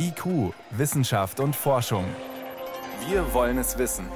IQ, 0.00 0.54
Wissenschaft 0.70 1.40
und 1.40 1.56
Forschung. 1.56 2.04
Wir 3.08 3.34
wollen 3.34 3.58
es 3.58 3.78
wissen. 3.78 4.06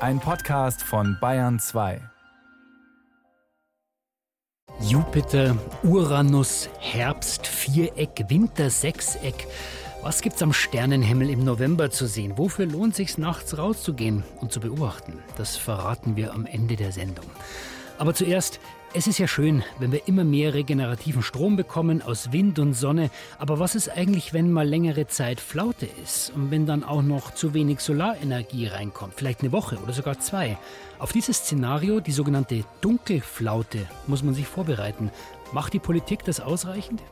Ein 0.00 0.20
Podcast 0.20 0.82
von 0.82 1.16
Bayern 1.18 1.58
2. 1.58 2.00
Jupiter, 4.80 5.56
Uranus, 5.82 6.68
Herbst, 6.78 7.46
Viereck, 7.46 8.26
Winter, 8.28 8.68
Sechseck. 8.68 9.46
Was 10.02 10.20
gibt's 10.20 10.42
am 10.42 10.52
Sternenhimmel 10.52 11.30
im 11.30 11.42
November 11.42 11.90
zu 11.90 12.06
sehen? 12.06 12.36
Wofür 12.36 12.66
lohnt 12.66 12.94
sich's 12.94 13.16
nachts 13.16 13.56
rauszugehen 13.56 14.24
und 14.40 14.52
zu 14.52 14.60
beobachten? 14.60 15.22
Das 15.36 15.56
verraten 15.56 16.16
wir 16.16 16.34
am 16.34 16.44
Ende 16.44 16.76
der 16.76 16.92
Sendung. 16.92 17.26
Aber 17.96 18.14
zuerst, 18.14 18.60
es 18.94 19.06
ist 19.06 19.18
ja 19.18 19.28
schön, 19.28 19.62
wenn 19.78 19.92
wir 19.92 20.08
immer 20.08 20.24
mehr 20.24 20.54
regenerativen 20.54 21.22
Strom 21.22 21.56
bekommen 21.56 22.00
aus 22.00 22.32
Wind 22.32 22.58
und 22.58 22.72
Sonne. 22.72 23.10
Aber 23.38 23.58
was 23.58 23.74
ist 23.74 23.90
eigentlich, 23.90 24.32
wenn 24.32 24.50
mal 24.50 24.66
längere 24.66 25.06
Zeit 25.06 25.40
Flaute 25.40 25.88
ist 26.02 26.32
und 26.34 26.50
wenn 26.50 26.66
dann 26.66 26.84
auch 26.84 27.02
noch 27.02 27.34
zu 27.34 27.52
wenig 27.54 27.80
Solarenergie 27.80 28.66
reinkommt? 28.66 29.14
Vielleicht 29.16 29.40
eine 29.40 29.52
Woche 29.52 29.76
oder 29.78 29.92
sogar 29.92 30.18
zwei. 30.20 30.56
Auf 30.98 31.12
dieses 31.12 31.38
Szenario, 31.38 32.00
die 32.00 32.12
sogenannte 32.12 32.64
Dunkelflaute, 32.80 33.86
muss 34.06 34.22
man 34.22 34.34
sich 34.34 34.46
vorbereiten. 34.46 35.10
Macht 35.52 35.74
die 35.74 35.78
Politik 35.78 36.24
das 36.24 36.40
ausreichend? 36.40 37.02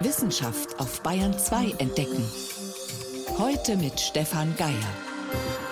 Wissenschaft 0.00 0.78
auf 0.78 1.02
Bayern 1.02 1.36
2 1.36 1.74
entdecken. 1.78 2.24
Heute 3.38 3.76
mit 3.76 3.98
Stefan 3.98 4.54
Geier. 4.56 5.67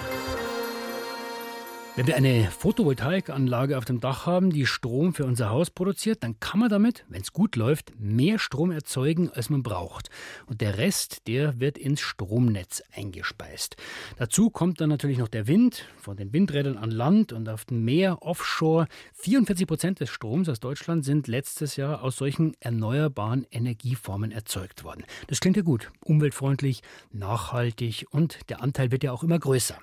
Wenn 1.97 2.09
wir 2.09 2.17
eine 2.17 2.51
Photovoltaikanlage 2.51 3.79
auf 3.79 3.87
dem 3.87 4.01
Dach 4.01 4.27
haben, 4.27 4.51
die 4.51 4.67
Strom 4.67 5.15
für 5.15 5.25
unser 5.25 5.49
Haus 5.49 5.71
produziert, 5.71 6.23
dann 6.23 6.39
kann 6.41 6.61
man 6.61 6.69
damit, 6.69 7.07
wenn 7.09 7.23
es 7.23 7.33
gut 7.33 7.57
läuft, 7.57 7.99
mehr 7.99 8.39
Strom 8.39 8.71
erzeugen, 8.71 9.31
als 9.31 9.49
man 9.49 9.63
braucht. 9.63 10.11
Und 10.45 10.61
der 10.61 10.77
Rest, 10.77 11.27
der 11.27 11.59
wird 11.59 11.79
ins 11.79 12.03
Stromnetz 12.03 12.83
eingespeist. 12.95 13.77
Dazu 14.19 14.51
kommt 14.51 14.83
dann 14.83 14.91
natürlich 14.91 15.17
noch 15.17 15.29
der 15.29 15.47
Wind 15.47 15.87
von 15.97 16.19
den 16.19 16.35
Windrädern 16.35 16.77
an 16.77 16.91
Land 16.91 17.33
und 17.33 17.49
auf 17.49 17.65
dem 17.65 17.83
Meer 17.87 18.19
offshore. 18.21 18.89
44 19.15 19.67
Prozent 19.67 20.01
des 20.01 20.11
Stroms 20.11 20.51
aus 20.51 20.61
Deutschland 20.61 21.03
sind 21.03 21.29
letztes 21.29 21.77
Jahr 21.77 22.03
aus 22.03 22.19
solchen 22.19 22.53
erneuerbaren 22.61 23.47
Energieformen 23.51 24.33
erzeugt 24.33 24.85
worden. 24.85 25.07
Das 25.29 25.41
klingt 25.41 25.57
ja 25.57 25.63
gut, 25.63 25.91
umweltfreundlich, 26.05 26.83
nachhaltig 27.11 28.05
und 28.11 28.39
der 28.51 28.61
Anteil 28.61 28.93
wird 28.93 29.03
ja 29.03 29.13
auch 29.13 29.23
immer 29.23 29.39
größer. 29.39 29.79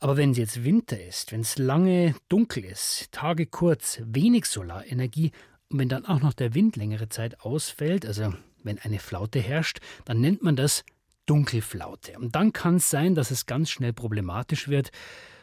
Aber 0.00 0.16
wenn 0.16 0.30
es 0.30 0.38
jetzt 0.38 0.64
Winter 0.64 1.00
ist, 1.00 1.32
wenn 1.32 1.40
es 1.40 1.58
lange 1.58 2.14
dunkel 2.28 2.64
ist, 2.64 3.10
Tage 3.10 3.46
kurz, 3.46 4.00
wenig 4.04 4.46
Solarenergie 4.46 5.32
und 5.70 5.80
wenn 5.80 5.88
dann 5.88 6.06
auch 6.06 6.20
noch 6.20 6.34
der 6.34 6.54
Wind 6.54 6.76
längere 6.76 7.08
Zeit 7.08 7.40
ausfällt, 7.40 8.06
also 8.06 8.32
wenn 8.62 8.78
eine 8.78 9.00
Flaute 9.00 9.40
herrscht, 9.40 9.80
dann 10.04 10.20
nennt 10.20 10.42
man 10.42 10.54
das 10.54 10.84
Dunkelflaute. 11.26 12.18
Und 12.18 12.36
dann 12.36 12.52
kann 12.52 12.76
es 12.76 12.90
sein, 12.90 13.14
dass 13.14 13.30
es 13.30 13.46
ganz 13.46 13.70
schnell 13.70 13.92
problematisch 13.92 14.68
wird. 14.68 14.90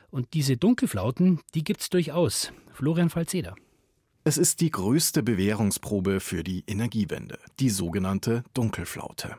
Und 0.10 0.34
diese 0.34 0.56
Dunkelflauten, 0.56 1.42
die 1.54 1.64
gibt 1.64 1.82
es 1.82 1.90
durchaus. 1.90 2.52
Florian 2.72 3.10
Falzeder. 3.10 3.56
Es 4.24 4.38
ist 4.38 4.62
die 4.62 4.72
größte 4.72 5.22
Bewährungsprobe 5.22 6.20
für 6.20 6.44
die 6.44 6.64
Energiewende, 6.66 7.38
die 7.60 7.70
sogenannte 7.70 8.44
Dunkelflaute. 8.54 9.36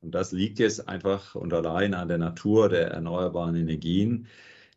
Und 0.00 0.14
das 0.14 0.30
liegt 0.30 0.58
jetzt 0.58 0.88
einfach 0.88 1.34
und 1.34 1.52
allein 1.52 1.94
an 1.94 2.06
der 2.06 2.18
Natur 2.18 2.68
der 2.68 2.92
erneuerbaren 2.92 3.56
Energien 3.56 4.28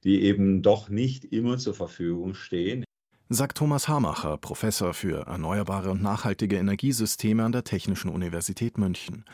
die 0.04 0.24
eben 0.24 0.62
doch 0.62 0.90
nicht 0.90 1.26
immer 1.26 1.58
zur 1.58 1.74
Verfügung 1.74 2.34
stehen. 2.34 2.84
Sagt 3.30 3.58
Thomas 3.58 3.88
Hamacher, 3.88 4.38
Professor 4.38 4.94
für 4.94 5.26
erneuerbare 5.28 5.92
und 5.92 6.02
nachhaltige 6.02 6.58
Energiesysteme 6.58 7.44
an 7.44 7.54
der 7.54 7.64
Technischen 7.64 8.10
Universität 8.10 8.78
München. 8.78 9.26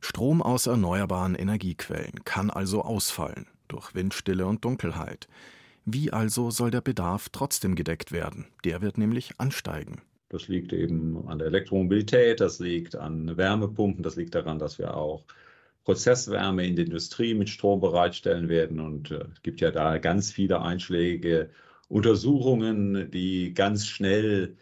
Strom 0.00 0.42
aus 0.42 0.66
erneuerbaren 0.66 1.34
Energiequellen 1.34 2.24
kann 2.24 2.50
also 2.50 2.82
ausfallen 2.82 3.46
durch 3.68 3.94
Windstille 3.94 4.46
und 4.46 4.64
Dunkelheit. 4.64 5.28
Wie 5.84 6.12
also 6.12 6.50
soll 6.50 6.70
der 6.70 6.80
Bedarf 6.80 7.28
trotzdem 7.30 7.74
gedeckt 7.74 8.12
werden? 8.12 8.46
Der 8.64 8.82
wird 8.82 8.98
nämlich 8.98 9.32
ansteigen. 9.38 10.02
Das 10.28 10.48
liegt 10.48 10.72
eben 10.72 11.28
an 11.28 11.38
der 11.38 11.48
Elektromobilität, 11.48 12.40
das 12.40 12.58
liegt 12.58 12.96
an 12.96 13.36
Wärmepumpen, 13.36 14.02
das 14.02 14.16
liegt 14.16 14.34
daran, 14.34 14.58
dass 14.58 14.78
wir 14.78 14.96
auch 14.96 15.24
Prozesswärme 15.84 16.66
in 16.66 16.76
der 16.76 16.86
Industrie 16.86 17.34
mit 17.34 17.48
Strom 17.48 17.80
bereitstellen 17.80 18.48
werden. 18.48 18.80
Und 18.80 19.10
äh, 19.10 19.24
es 19.32 19.42
gibt 19.42 19.60
ja 19.60 19.70
da 19.70 19.98
ganz 19.98 20.30
viele 20.30 20.60
einschlägige 20.62 21.50
Untersuchungen, 21.88 23.10
die 23.10 23.52
ganz 23.52 23.86
schnell 23.86 24.56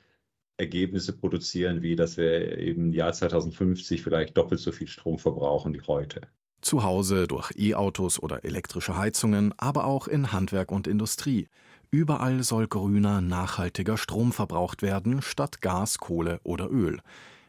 Ergebnisse 0.57 1.17
produzieren, 1.17 1.83
wie 1.83 1.97
dass 1.97 2.17
wir 2.17 2.59
im 2.59 2.93
Jahr 2.93 3.13
2050 3.13 4.03
vielleicht 4.03 4.37
doppelt 4.37 4.61
so 4.61 4.73
viel 4.73 4.89
Strom 4.89 5.19
verbrauchen 5.19 5.75
wie 5.75 5.81
heute. 5.83 6.21
Zu 6.61 6.83
Hause 6.83 7.27
durch 7.27 7.53
E-Autos 7.57 8.23
oder 8.23 8.45
elektrische 8.45 8.97
Heizungen, 8.97 9.55
aber 9.57 9.87
auch 9.87 10.07
in 10.07 10.33
Handwerk 10.33 10.71
und 10.71 10.87
Industrie. 10.87 11.49
Überall 11.91 12.43
soll 12.43 12.69
grüner, 12.69 13.23
nachhaltiger 13.23 13.97
Strom 13.97 14.33
verbraucht 14.33 14.83
werden, 14.83 15.23
statt 15.23 15.63
Gas, 15.63 15.99
Kohle 15.99 16.39
oder 16.45 16.71
Öl. 16.71 17.01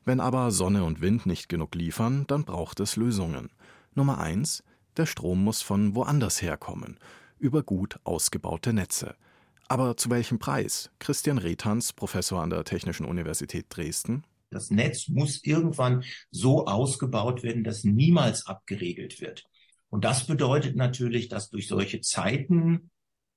Wenn 0.06 0.20
aber 0.20 0.50
Sonne 0.50 0.84
und 0.84 1.02
Wind 1.02 1.26
nicht 1.26 1.50
genug 1.50 1.76
liefern, 1.76 2.26
dann 2.28 2.46
braucht 2.46 2.80
es 2.80 2.96
Lösungen. 2.96 3.50
Nummer 3.96 4.20
eins: 4.20 4.64
Der 4.98 5.06
Strom 5.06 5.44
muss 5.44 5.62
von 5.62 5.96
woanders 5.96 6.42
herkommen, 6.42 7.00
über 7.40 7.64
gut 7.64 8.00
ausgebaute 8.04 8.74
Netze. 8.74 9.16
Aber 9.68 9.96
zu 9.96 10.10
welchem 10.10 10.40
Preis? 10.40 10.92
Christian 11.00 11.38
Rethans, 11.38 11.94
Professor 11.94 12.42
an 12.42 12.50
der 12.50 12.64
Technischen 12.64 13.06
Universität 13.06 13.68
Dresden. 13.70 14.24
Das 14.50 14.70
Netz 14.70 15.08
muss 15.08 15.44
irgendwann 15.44 16.04
so 16.30 16.66
ausgebaut 16.68 17.42
werden, 17.42 17.64
dass 17.64 17.86
niemals 17.86 18.46
abgeregelt 18.46 19.22
wird. 19.22 19.46
Und 19.90 20.04
das 20.04 20.28
bedeutet 20.28 20.76
natürlich, 20.76 21.30
dass 21.30 21.50
durch 21.50 21.68
solche 21.68 22.02
Zeiten 22.02 22.92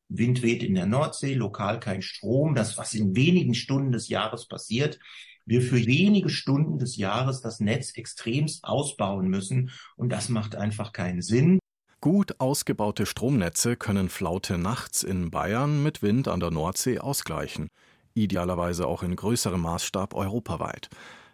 Wind 0.08 0.42
weht 0.42 0.62
in 0.62 0.74
der 0.74 0.86
Nordsee, 0.86 1.34
lokal 1.34 1.80
kein 1.80 2.02
Strom, 2.02 2.54
das, 2.54 2.76
was 2.76 2.94
in 2.94 3.16
wenigen 3.16 3.54
Stunden 3.54 3.92
des 3.92 4.08
Jahres 4.08 4.46
passiert, 4.46 4.98
wir 5.46 5.62
für 5.62 5.86
wenige 5.86 6.28
Stunden 6.28 6.78
des 6.78 6.96
Jahres 6.96 7.40
das 7.40 7.60
Netz 7.60 7.96
extremst 7.96 8.64
ausbauen 8.64 9.28
müssen. 9.28 9.70
Und 9.96 10.10
das 10.10 10.28
macht 10.28 10.56
einfach 10.56 10.92
keinen 10.92 11.22
Sinn. 11.22 11.58
Gut 12.00 12.38
ausgebaute 12.38 13.06
Stromnetze 13.06 13.76
können 13.76 14.08
Flaute 14.08 14.58
nachts 14.58 15.02
in 15.02 15.30
Bayern 15.30 15.82
mit 15.82 16.02
Wind 16.02 16.28
an 16.28 16.40
der 16.40 16.50
Nordsee 16.50 16.98
ausgleichen. 16.98 17.68
Idealerweise 18.12 18.86
auch 18.86 19.02
in 19.02 19.16
größerem 19.16 19.60
Maßstab 19.60 20.14
europaweit. 20.14 20.88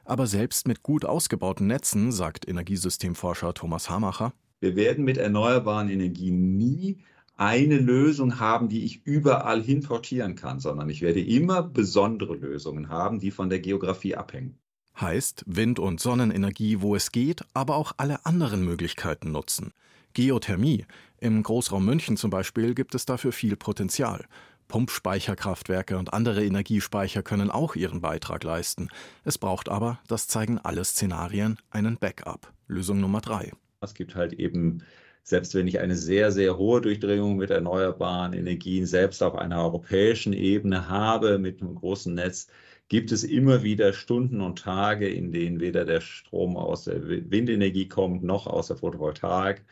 Aber 0.05 0.27
selbst 0.27 0.67
mit 0.67 0.83
gut 0.83 1.05
ausgebauten 1.05 1.67
Netzen, 1.67 2.13
sagt 2.13 2.49
Energiesystemforscher 2.49 3.53
Thomas 3.55 3.91
Hamacher, 3.91 4.33
wir 4.61 4.77
werden 4.77 5.05
mit 5.05 5.17
erneuerbaren 5.17 5.89
Energien 5.89 6.57
nie 6.59 7.03
eine 7.41 7.79
Lösung 7.79 8.39
haben, 8.39 8.69
die 8.69 8.85
ich 8.85 9.07
überall 9.07 9.63
hinportieren 9.63 10.35
kann, 10.35 10.61
sondern 10.61 10.91
ich 10.91 11.01
werde 11.01 11.23
immer 11.23 11.63
besondere 11.63 12.35
Lösungen 12.35 12.91
haben, 12.91 13.19
die 13.19 13.31
von 13.31 13.49
der 13.49 13.61
Geografie 13.61 14.15
abhängen. 14.15 14.59
Heißt 15.01 15.45
Wind- 15.47 15.79
und 15.79 16.01
Sonnenenergie, 16.01 16.83
wo 16.83 16.95
es 16.95 17.13
geht, 17.13 17.43
aber 17.55 17.77
auch 17.77 17.93
alle 17.97 18.27
anderen 18.27 18.63
Möglichkeiten 18.63 19.33
nutzen. 19.33 19.73
Geothermie. 20.13 20.85
Im 21.19 21.43
Großraum 21.43 21.83
München 21.83 22.19
zum 22.19 22.29
Beispiel 22.29 22.75
gibt 22.75 22.95
es 22.95 23.07
dafür 23.07 23.33
viel 23.33 23.57
Potenzial. 23.57 24.27
Pumpspeicherkraftwerke 24.69 25.97
und 25.97 26.13
andere 26.13 26.45
Energiespeicher 26.45 27.23
können 27.23 27.51
auch 27.51 27.75
ihren 27.75 28.03
Beitrag 28.03 28.45
leisten. 28.45 28.91
Es 29.25 29.39
braucht 29.39 29.71
aber, 29.71 29.99
das 30.09 30.29
zeigen 30.29 30.59
alle 30.59 30.85
Szenarien, 30.85 31.59
einen 31.71 31.97
Backup. 31.97 32.53
Lösung 32.67 33.01
Nummer 33.01 33.23
drei. 33.23 33.51
Es 33.81 33.95
gibt 33.95 34.15
halt 34.15 34.35
eben 34.35 34.83
selbst 35.23 35.55
wenn 35.55 35.67
ich 35.69 35.81
eine 35.81 35.97
sehr, 35.97 36.33
sehr 36.33 36.57
hohe 36.59 36.81
Durchdringung 36.81 37.37
mit 37.37 37.51
erneuerbaren 37.51 38.33
Energien 38.33 38.87
selbst 38.87 39.23
auf 39.23 39.35
einer 39.35 39.63
europäischen 39.63 40.33
Ebene 40.33 40.89
habe, 40.89 41.39
mit 41.39 41.61
einem 41.63 41.75
großen 41.75 42.15
Netz, 42.15 42.49
gibt 42.89 43.13
es 43.13 43.23
immer 43.25 43.63
wieder 43.63 43.93
Stunden 43.93 44.41
und 44.41 44.59
Tage, 44.59 45.09
in 45.09 45.33
denen 45.33 45.61
weder 45.61 45.85
der 45.85 46.01
Strom 46.01 46.57
aus 46.57 46.85
der 46.85 47.07
Windenergie 47.31 47.89
kommt, 47.89 48.25
noch 48.25 48.47
aus 48.47 48.69
der 48.69 48.77
Photovoltaik. 48.79 49.65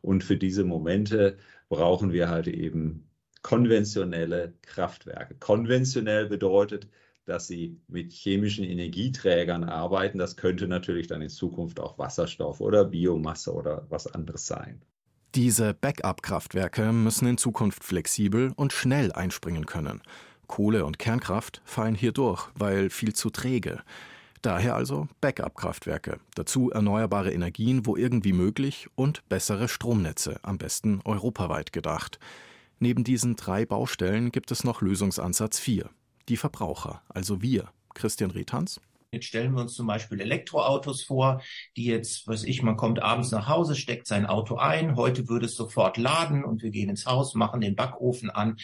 Und 0.00 0.24
für 0.24 0.36
diese 0.36 0.64
Momente 0.64 1.36
brauchen 1.68 2.12
wir 2.12 2.28
halt 2.30 2.48
eben 2.48 3.08
konventionelle 3.42 4.54
Kraftwerke. 4.62 5.34
Konventionell 5.38 6.26
bedeutet, 6.26 6.88
dass 7.24 7.46
sie 7.46 7.80
mit 7.88 8.12
chemischen 8.12 8.64
Energieträgern 8.64 9.64
arbeiten. 9.64 10.18
Das 10.18 10.36
könnte 10.36 10.66
natürlich 10.68 11.06
dann 11.06 11.22
in 11.22 11.28
Zukunft 11.28 11.80
auch 11.80 11.98
Wasserstoff 11.98 12.60
oder 12.60 12.84
Biomasse 12.84 13.52
oder 13.52 13.86
was 13.88 14.06
anderes 14.06 14.46
sein. 14.46 14.82
Diese 15.34 15.72
Backup-Kraftwerke 15.72 16.92
müssen 16.92 17.26
in 17.26 17.38
Zukunft 17.38 17.84
flexibel 17.84 18.52
und 18.56 18.72
schnell 18.72 19.12
einspringen 19.12 19.64
können. 19.64 20.02
Kohle- 20.46 20.84
und 20.84 20.98
Kernkraft 20.98 21.62
fallen 21.64 21.94
hier 21.94 22.12
durch, 22.12 22.50
weil 22.54 22.90
viel 22.90 23.14
zu 23.14 23.30
träge. 23.30 23.80
Daher 24.42 24.74
also 24.74 25.08
Backup-Kraftwerke, 25.20 26.18
dazu 26.34 26.70
erneuerbare 26.70 27.32
Energien, 27.32 27.86
wo 27.86 27.96
irgendwie 27.96 28.32
möglich 28.32 28.88
und 28.96 29.26
bessere 29.28 29.68
Stromnetze, 29.68 30.40
am 30.42 30.58
besten 30.58 31.00
europaweit 31.04 31.72
gedacht. 31.72 32.18
Neben 32.80 33.04
diesen 33.04 33.36
drei 33.36 33.64
Baustellen 33.64 34.32
gibt 34.32 34.50
es 34.50 34.64
noch 34.64 34.82
Lösungsansatz 34.82 35.60
4, 35.60 35.88
die 36.28 36.36
Verbraucher, 36.36 37.02
also 37.08 37.42
wir. 37.42 37.68
Christian 37.94 38.30
Riethans. 38.30 38.80
Jetzt 39.14 39.26
stellen 39.26 39.52
wir 39.52 39.60
uns 39.60 39.74
zum 39.74 39.86
Beispiel 39.86 40.22
Elektroautos 40.22 41.02
vor, 41.02 41.42
die 41.76 41.84
jetzt, 41.84 42.26
was 42.26 42.44
ich, 42.44 42.62
man 42.62 42.78
kommt 42.78 43.02
abends 43.02 43.30
nach 43.30 43.46
Hause, 43.46 43.76
steckt 43.76 44.06
sein 44.06 44.24
Auto 44.24 44.56
ein, 44.56 44.96
heute 44.96 45.28
würde 45.28 45.44
es 45.44 45.54
sofort 45.54 45.98
laden 45.98 46.44
und 46.44 46.62
wir 46.62 46.70
gehen 46.70 46.88
ins 46.88 47.04
Haus, 47.04 47.34
machen 47.34 47.60
den 47.60 47.76
Backofen 47.76 48.30
an, 48.30 48.56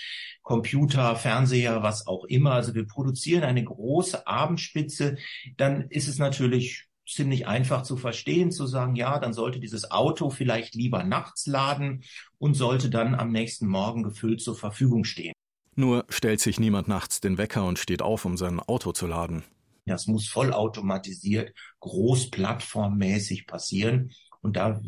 Computer, 0.42 1.16
Fernseher, 1.16 1.82
was 1.82 2.06
auch 2.06 2.24
immer. 2.24 2.52
Also 2.52 2.74
wir 2.74 2.86
produzieren 2.86 3.44
eine 3.44 3.62
große 3.62 4.26
Abendspitze. 4.26 5.18
Dann 5.58 5.82
ist 5.90 6.08
es 6.08 6.16
natürlich 6.16 6.86
ziemlich 7.06 7.46
einfach 7.46 7.82
zu 7.82 7.98
verstehen, 7.98 8.50
zu 8.50 8.66
sagen, 8.66 8.94
ja, 8.96 9.18
dann 9.18 9.34
sollte 9.34 9.60
dieses 9.60 9.90
Auto 9.90 10.30
vielleicht 10.30 10.74
lieber 10.74 11.04
nachts 11.04 11.46
laden 11.46 12.04
und 12.38 12.54
sollte 12.54 12.88
dann 12.88 13.14
am 13.14 13.32
nächsten 13.32 13.66
Morgen 13.66 14.02
gefüllt 14.02 14.40
zur 14.40 14.56
Verfügung 14.56 15.04
stehen. 15.04 15.34
Nur 15.78 16.06
stellt 16.08 16.40
sich 16.40 16.58
niemand 16.58 16.88
nachts 16.88 17.20
den 17.20 17.38
Wecker 17.38 17.64
und 17.64 17.78
steht 17.78 18.02
auf, 18.02 18.24
um 18.24 18.36
sein 18.36 18.58
Auto 18.58 18.90
zu 18.90 19.06
laden. 19.06 19.44
Das 19.86 20.08
muss 20.08 20.26
vollautomatisiert, 20.26 21.54
großplattformmäßig 21.78 23.46
passieren. 23.46 24.10
Und 24.40 24.56
da 24.56 24.80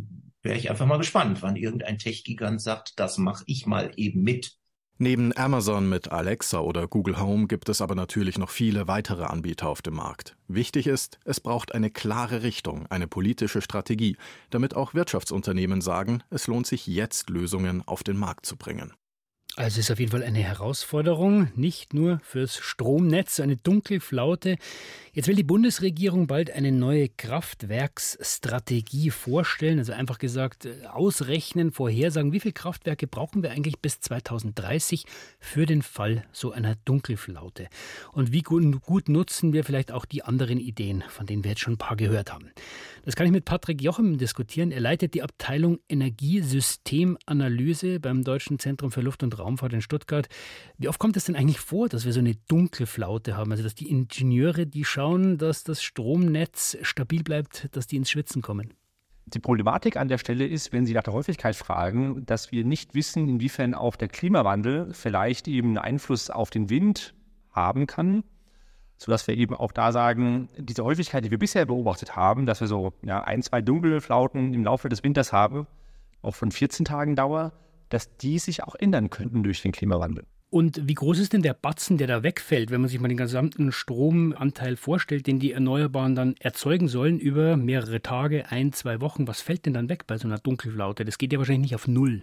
wäre 0.42 0.58
ich 0.58 0.68
einfach 0.68 0.86
mal 0.86 0.98
gespannt, 0.98 1.42
wann 1.42 1.54
irgendein 1.54 1.98
Tech-Gigant 1.98 2.60
sagt, 2.60 2.94
das 2.98 3.18
mache 3.18 3.44
ich 3.46 3.66
mal 3.66 3.92
eben 3.94 4.22
mit. 4.22 4.56
Neben 4.98 5.32
Amazon 5.36 5.88
mit 5.88 6.10
Alexa 6.10 6.58
oder 6.58 6.88
Google 6.88 7.20
Home 7.20 7.46
gibt 7.46 7.68
es 7.68 7.80
aber 7.80 7.94
natürlich 7.94 8.36
noch 8.36 8.50
viele 8.50 8.88
weitere 8.88 9.22
Anbieter 9.22 9.68
auf 9.68 9.82
dem 9.82 9.94
Markt. 9.94 10.36
Wichtig 10.48 10.88
ist, 10.88 11.20
es 11.24 11.38
braucht 11.38 11.72
eine 11.72 11.92
klare 11.92 12.42
Richtung, 12.42 12.88
eine 12.88 13.06
politische 13.06 13.62
Strategie, 13.62 14.16
damit 14.50 14.74
auch 14.74 14.92
Wirtschaftsunternehmen 14.92 15.82
sagen, 15.82 16.24
es 16.30 16.48
lohnt 16.48 16.66
sich 16.66 16.88
jetzt 16.88 17.30
Lösungen 17.30 17.86
auf 17.86 18.02
den 18.02 18.16
Markt 18.16 18.44
zu 18.44 18.56
bringen. 18.56 18.92
Also 19.60 19.78
ist 19.78 19.90
auf 19.90 19.98
jeden 19.98 20.10
Fall 20.10 20.22
eine 20.22 20.38
Herausforderung, 20.38 21.48
nicht 21.54 21.92
nur 21.92 22.20
fürs 22.22 22.56
Stromnetz, 22.56 23.40
eine 23.40 23.58
Dunkelflaute. 23.58 24.56
Jetzt 25.12 25.28
will 25.28 25.34
die 25.34 25.42
Bundesregierung 25.42 26.28
bald 26.28 26.50
eine 26.50 26.72
neue 26.72 27.10
Kraftwerksstrategie 27.10 29.10
vorstellen, 29.10 29.78
also 29.78 29.92
einfach 29.92 30.18
gesagt 30.18 30.64
äh, 30.64 30.86
ausrechnen, 30.86 31.72
vorhersagen, 31.72 32.32
wie 32.32 32.40
viele 32.40 32.54
Kraftwerke 32.54 33.06
brauchen 33.06 33.42
wir 33.42 33.50
eigentlich 33.50 33.80
bis 33.80 34.00
2030 34.00 35.04
für 35.38 35.66
den 35.66 35.82
Fall 35.82 36.24
so 36.32 36.52
einer 36.52 36.76
Dunkelflaute. 36.86 37.68
Und 38.12 38.32
wie 38.32 38.40
gut, 38.40 38.80
gut 38.80 39.10
nutzen 39.10 39.52
wir 39.52 39.64
vielleicht 39.64 39.92
auch 39.92 40.06
die 40.06 40.22
anderen 40.22 40.58
Ideen, 40.58 41.04
von 41.08 41.26
denen 41.26 41.44
wir 41.44 41.50
jetzt 41.50 41.60
schon 41.60 41.74
ein 41.74 41.78
paar 41.78 41.96
gehört 41.96 42.32
haben. 42.32 42.50
Das 43.04 43.14
kann 43.16 43.26
ich 43.26 43.32
mit 43.32 43.44
Patrick 43.44 43.82
Jochem 43.82 44.16
diskutieren. 44.16 44.72
Er 44.72 44.80
leitet 44.80 45.12
die 45.14 45.22
Abteilung 45.22 45.80
Energiesystemanalyse 45.88 48.00
beim 48.00 48.24
Deutschen 48.24 48.58
Zentrum 48.58 48.90
für 48.92 49.02
Luft- 49.02 49.22
und 49.22 49.38
Raumfahrt 49.50 49.72
in 49.72 49.82
Stuttgart. 49.82 50.28
Wie 50.78 50.88
oft 50.88 50.98
kommt 50.98 51.16
es 51.16 51.24
denn 51.24 51.36
eigentlich 51.36 51.60
vor, 51.60 51.88
dass 51.88 52.04
wir 52.04 52.12
so 52.12 52.20
eine 52.20 52.34
dunkle 52.48 52.86
Flaute 52.86 53.36
haben? 53.36 53.50
Also, 53.50 53.64
dass 53.64 53.74
die 53.74 53.90
Ingenieure, 53.90 54.66
die 54.66 54.84
schauen, 54.84 55.38
dass 55.38 55.64
das 55.64 55.82
Stromnetz 55.82 56.78
stabil 56.82 57.22
bleibt, 57.22 57.68
dass 57.72 57.86
die 57.86 57.96
ins 57.96 58.10
Schwitzen 58.10 58.42
kommen? 58.42 58.74
Die 59.26 59.38
Problematik 59.38 59.96
an 59.96 60.08
der 60.08 60.18
Stelle 60.18 60.46
ist, 60.46 60.72
wenn 60.72 60.86
Sie 60.86 60.94
nach 60.94 61.02
der 61.02 61.12
Häufigkeit 61.12 61.54
fragen, 61.54 62.24
dass 62.26 62.50
wir 62.50 62.64
nicht 62.64 62.94
wissen, 62.94 63.28
inwiefern 63.28 63.74
auch 63.74 63.96
der 63.96 64.08
Klimawandel 64.08 64.92
vielleicht 64.92 65.46
eben 65.46 65.68
einen 65.68 65.78
Einfluss 65.78 66.30
auf 66.30 66.50
den 66.50 66.70
Wind 66.70 67.14
haben 67.52 67.86
kann 67.86 68.24
sodass 69.02 69.26
wir 69.26 69.34
eben 69.34 69.54
auch 69.54 69.72
da 69.72 69.92
sagen, 69.92 70.50
diese 70.58 70.84
Häufigkeit, 70.84 71.24
die 71.24 71.30
wir 71.30 71.38
bisher 71.38 71.64
beobachtet 71.64 72.16
haben, 72.16 72.44
dass 72.44 72.60
wir 72.60 72.68
so 72.68 72.92
ja, 73.02 73.24
ein, 73.24 73.42
zwei 73.42 73.62
dunkle 73.62 74.02
Flauten 74.02 74.52
im 74.52 74.62
Laufe 74.62 74.90
des 74.90 75.02
Winters 75.02 75.32
haben, 75.32 75.66
auch 76.20 76.34
von 76.34 76.50
14 76.50 76.84
Tagen 76.84 77.16
Dauer, 77.16 77.52
dass 77.90 78.16
die 78.16 78.38
sich 78.38 78.64
auch 78.64 78.74
ändern 78.74 79.10
könnten 79.10 79.42
durch 79.42 79.60
den 79.60 79.72
Klimawandel. 79.72 80.24
Und 80.48 80.88
wie 80.88 80.94
groß 80.94 81.20
ist 81.20 81.32
denn 81.32 81.42
der 81.42 81.54
Batzen, 81.54 81.96
der 81.96 82.08
da 82.08 82.24
wegfällt, 82.24 82.72
wenn 82.72 82.80
man 82.80 82.90
sich 82.90 82.98
mal 82.98 83.06
den 83.06 83.16
gesamten 83.16 83.70
Stromanteil 83.70 84.76
vorstellt, 84.76 85.28
den 85.28 85.38
die 85.38 85.52
Erneuerbaren 85.52 86.16
dann 86.16 86.34
erzeugen 86.40 86.88
sollen 86.88 87.20
über 87.20 87.56
mehrere 87.56 88.02
Tage, 88.02 88.50
ein, 88.50 88.72
zwei 88.72 89.00
Wochen? 89.00 89.28
Was 89.28 89.42
fällt 89.42 89.66
denn 89.66 89.74
dann 89.74 89.88
weg 89.88 90.08
bei 90.08 90.18
so 90.18 90.26
einer 90.26 90.38
Dunkelflaute? 90.38 91.04
Das 91.04 91.18
geht 91.18 91.32
ja 91.32 91.38
wahrscheinlich 91.38 91.70
nicht 91.70 91.74
auf 91.76 91.86
Null. 91.86 92.22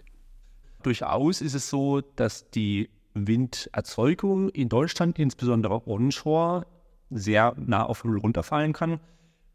Durchaus 0.84 1.40
ist 1.40 1.54
es 1.54 1.70
so, 1.70 2.02
dass 2.02 2.50
die 2.50 2.90
Winderzeugung 3.14 4.50
in 4.50 4.68
Deutschland, 4.68 5.18
insbesondere 5.20 5.88
onshore, 5.88 6.66
sehr 7.10 7.56
nah 7.58 7.86
auf 7.86 8.04
Null 8.04 8.20
runterfallen 8.20 8.74
kann. 8.74 9.00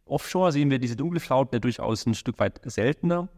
Offshore 0.06 0.50
sehen 0.50 0.70
wir 0.70 0.78
diese 0.78 0.96
Dunkelflauten 0.96 1.56
ja 1.56 1.60
durchaus 1.60 2.06
ein 2.06 2.14
Stück 2.14 2.38
weit 2.38 2.60
seltener 2.64 3.28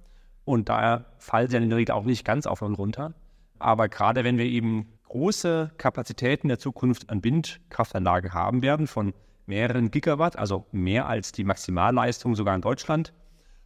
und 0.44 0.68
daher 0.68 1.06
fallen 1.18 1.48
sie 1.48 1.56
in 1.56 1.68
der 1.68 1.78
Regel 1.78 1.92
auch 1.92 2.04
nicht 2.04 2.24
ganz 2.24 2.46
auf 2.46 2.60
Null 2.60 2.74
runter. 2.74 3.14
Aber 3.58 3.88
gerade 3.88 4.24
wenn 4.24 4.38
wir 4.38 4.44
eben 4.44 4.88
große 5.08 5.72
Kapazitäten 5.78 6.48
der 6.48 6.58
Zukunft 6.58 7.10
an 7.10 7.22
Windkraftanlagen 7.22 8.34
haben 8.34 8.62
werden 8.62 8.86
von 8.86 9.14
mehreren 9.46 9.90
Gigawatt, 9.90 10.36
also 10.36 10.66
mehr 10.72 11.06
als 11.06 11.32
die 11.32 11.44
Maximalleistung 11.44 12.34
sogar 12.34 12.54
in 12.54 12.62
Deutschland, 12.62 13.12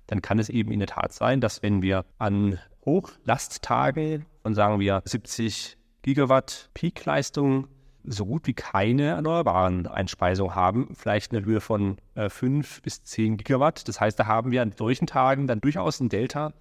dann 0.06 0.22
kann 0.22 0.38
es 0.38 0.48
eben 0.48 0.72
in 0.72 0.78
der 0.78 0.88
Tat 0.88 1.12
sein, 1.12 1.40
dass 1.40 1.62
wenn 1.62 1.82
wir 1.82 2.04
an 2.19 2.58
Hochlasttage 2.84 4.24
von 4.42 4.54
sagen 4.54 4.81
wir 4.81 5.02
70 5.04 5.76
Gigawatt 6.02 6.70
Peakleistung 6.74 7.69
so 8.04 8.24
gut 8.24 8.46
wie 8.46 8.54
keine 8.54 9.08
erneuerbaren 9.08 9.86
Einspeisung 9.86 10.54
haben, 10.54 10.94
vielleicht 10.94 11.32
eine 11.32 11.44
Höhe 11.44 11.60
von 11.60 11.98
äh, 12.14 12.31
5 12.31 12.82
bis 12.82 13.04
10 13.04 13.36
Gigawatt. 13.36 13.86
Das 13.88 14.00
heißt, 14.00 14.19
da 14.19 14.26
haben 14.26 14.50
wir 14.50 14.62
an 14.62 14.72
solchen 14.72 15.06
Tagen 15.06 15.46
dann 15.46 15.60
durchaus 15.60 16.00
ein 16.00 16.08
Delta 16.08 16.54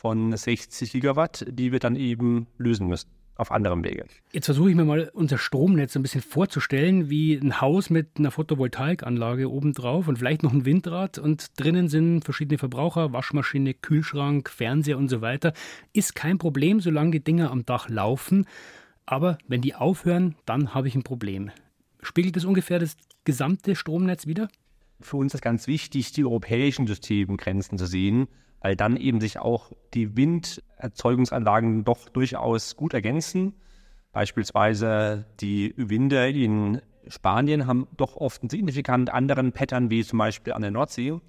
von 0.00 0.34
60 0.34 0.92
Gigawatt, 0.92 1.44
die 1.50 1.72
wir 1.72 1.78
dann 1.78 1.94
eben 1.94 2.46
lösen 2.56 2.86
müssen 2.86 3.10
auf 3.36 3.50
anderem 3.50 3.82
Wege. 3.84 4.04
Jetzt 4.32 4.44
versuche 4.44 4.68
ich 4.68 4.76
mir 4.76 4.84
mal 4.84 5.10
unser 5.14 5.38
Stromnetz 5.38 5.96
ein 5.96 6.02
bisschen 6.02 6.20
vorzustellen, 6.20 7.08
wie 7.08 7.34
ein 7.34 7.60
Haus 7.60 7.88
mit 7.88 8.18
einer 8.18 8.30
Photovoltaikanlage 8.30 9.50
obendrauf 9.50 10.08
und 10.08 10.18
vielleicht 10.18 10.42
noch 10.42 10.52
ein 10.52 10.66
Windrad 10.66 11.18
und 11.18 11.58
drinnen 11.58 11.88
sind 11.88 12.22
verschiedene 12.22 12.58
Verbraucher, 12.58 13.14
Waschmaschine, 13.14 13.72
Kühlschrank, 13.72 14.50
Fernseher 14.50 14.98
und 14.98 15.08
so 15.08 15.22
weiter. 15.22 15.54
Ist 15.94 16.14
kein 16.14 16.36
Problem, 16.36 16.80
solange 16.80 17.12
die 17.12 17.24
Dinger 17.24 17.50
am 17.50 17.64
Dach 17.64 17.88
laufen. 17.88 18.46
Aber 19.06 19.38
wenn 19.48 19.62
die 19.62 19.74
aufhören, 19.74 20.36
dann 20.44 20.74
habe 20.74 20.88
ich 20.88 20.94
ein 20.94 21.02
Problem. 21.02 21.50
Spiegelt 22.02 22.36
das 22.36 22.44
ungefähr 22.44 22.78
das 22.78 22.96
gesamte 23.24 23.74
Stromnetz 23.74 24.26
wieder? 24.26 24.48
Für 25.00 25.16
uns 25.16 25.32
ist 25.32 25.40
ganz 25.40 25.66
wichtig, 25.66 26.12
die 26.12 26.24
europäischen 26.24 26.86
Systemgrenzen 26.86 27.78
zu 27.78 27.86
sehen, 27.86 28.28
weil 28.60 28.76
dann 28.76 28.96
eben 28.96 29.20
sich 29.20 29.38
auch 29.38 29.72
die 29.94 30.16
Winderzeugungsanlagen 30.16 31.84
doch 31.84 32.08
durchaus 32.08 32.76
gut 32.76 32.94
ergänzen. 32.94 33.54
Beispielsweise 34.12 35.26
die 35.40 35.74
Winde 35.76 36.28
in 36.28 36.82
Spanien 37.06 37.66
haben 37.66 37.86
doch 37.96 38.16
oft 38.16 38.42
einen 38.42 38.50
signifikant 38.50 39.10
anderen 39.10 39.52
Pattern 39.52 39.90
wie 39.90 40.04
zum 40.04 40.18
Beispiel 40.18 40.52
an 40.52 40.62
der 40.62 40.70
Nordsee. 40.70 41.20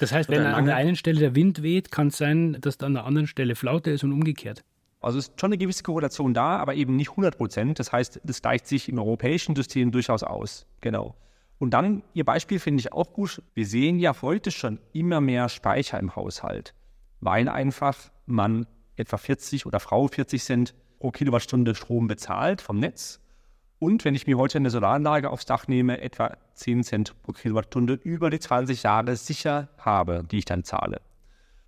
Das 0.00 0.12
heißt, 0.12 0.28
wenn 0.28 0.42
an 0.42 0.66
der 0.66 0.76
einen 0.76 0.96
Stelle 0.96 1.20
der 1.20 1.34
Wind 1.34 1.62
weht, 1.62 1.90
kann 1.90 2.08
es 2.08 2.18
sein, 2.18 2.56
dass 2.60 2.80
an 2.80 2.94
der 2.94 3.04
anderen 3.04 3.26
Stelle 3.26 3.54
Flaute 3.54 3.90
ist 3.90 4.04
und 4.04 4.12
umgekehrt. 4.12 4.64
Also 5.00 5.18
ist 5.18 5.40
schon 5.40 5.48
eine 5.48 5.58
gewisse 5.58 5.82
Korrelation 5.82 6.34
da, 6.34 6.56
aber 6.56 6.74
eben 6.74 6.96
nicht 6.96 7.10
100 7.10 7.36
Prozent. 7.36 7.78
Das 7.78 7.92
heißt, 7.92 8.20
das 8.24 8.42
gleicht 8.42 8.66
sich 8.66 8.88
im 8.88 8.98
europäischen 8.98 9.54
System 9.54 9.92
durchaus 9.92 10.22
aus. 10.22 10.66
Genau. 10.80 11.14
Und 11.58 11.70
dann, 11.70 12.02
Ihr 12.12 12.24
Beispiel 12.24 12.58
finde 12.58 12.80
ich 12.80 12.92
auch 12.92 13.12
gut. 13.12 13.42
Wir 13.54 13.66
sehen 13.66 13.98
ja 13.98 14.20
heute 14.20 14.50
schon 14.50 14.78
immer 14.92 15.20
mehr 15.20 15.48
Speicher 15.48 15.98
im 15.98 16.14
Haushalt, 16.16 16.74
weil 17.20 17.48
einfach 17.48 17.96
man 18.26 18.66
etwa 18.96 19.16
40 19.16 19.66
oder 19.66 19.80
Frau 19.80 20.08
40 20.08 20.42
Cent 20.42 20.74
pro 20.98 21.10
Kilowattstunde 21.10 21.74
Strom 21.74 22.06
bezahlt 22.06 22.60
vom 22.60 22.78
Netz. 22.78 23.20
Und 23.78 24.04
wenn 24.04 24.14
ich 24.14 24.26
mir 24.26 24.38
heute 24.38 24.58
eine 24.58 24.70
Solaranlage 24.70 25.30
aufs 25.30 25.44
Dach 25.44 25.68
nehme, 25.68 26.00
etwa 26.00 26.36
10 26.54 26.82
Cent 26.82 27.22
pro 27.22 27.32
Kilowattstunde 27.32 27.94
über 27.94 28.30
die 28.30 28.40
20 28.40 28.82
Jahre 28.82 29.16
sicher 29.16 29.68
habe, 29.78 30.24
die 30.30 30.38
ich 30.38 30.44
dann 30.46 30.64
zahle 30.64 31.00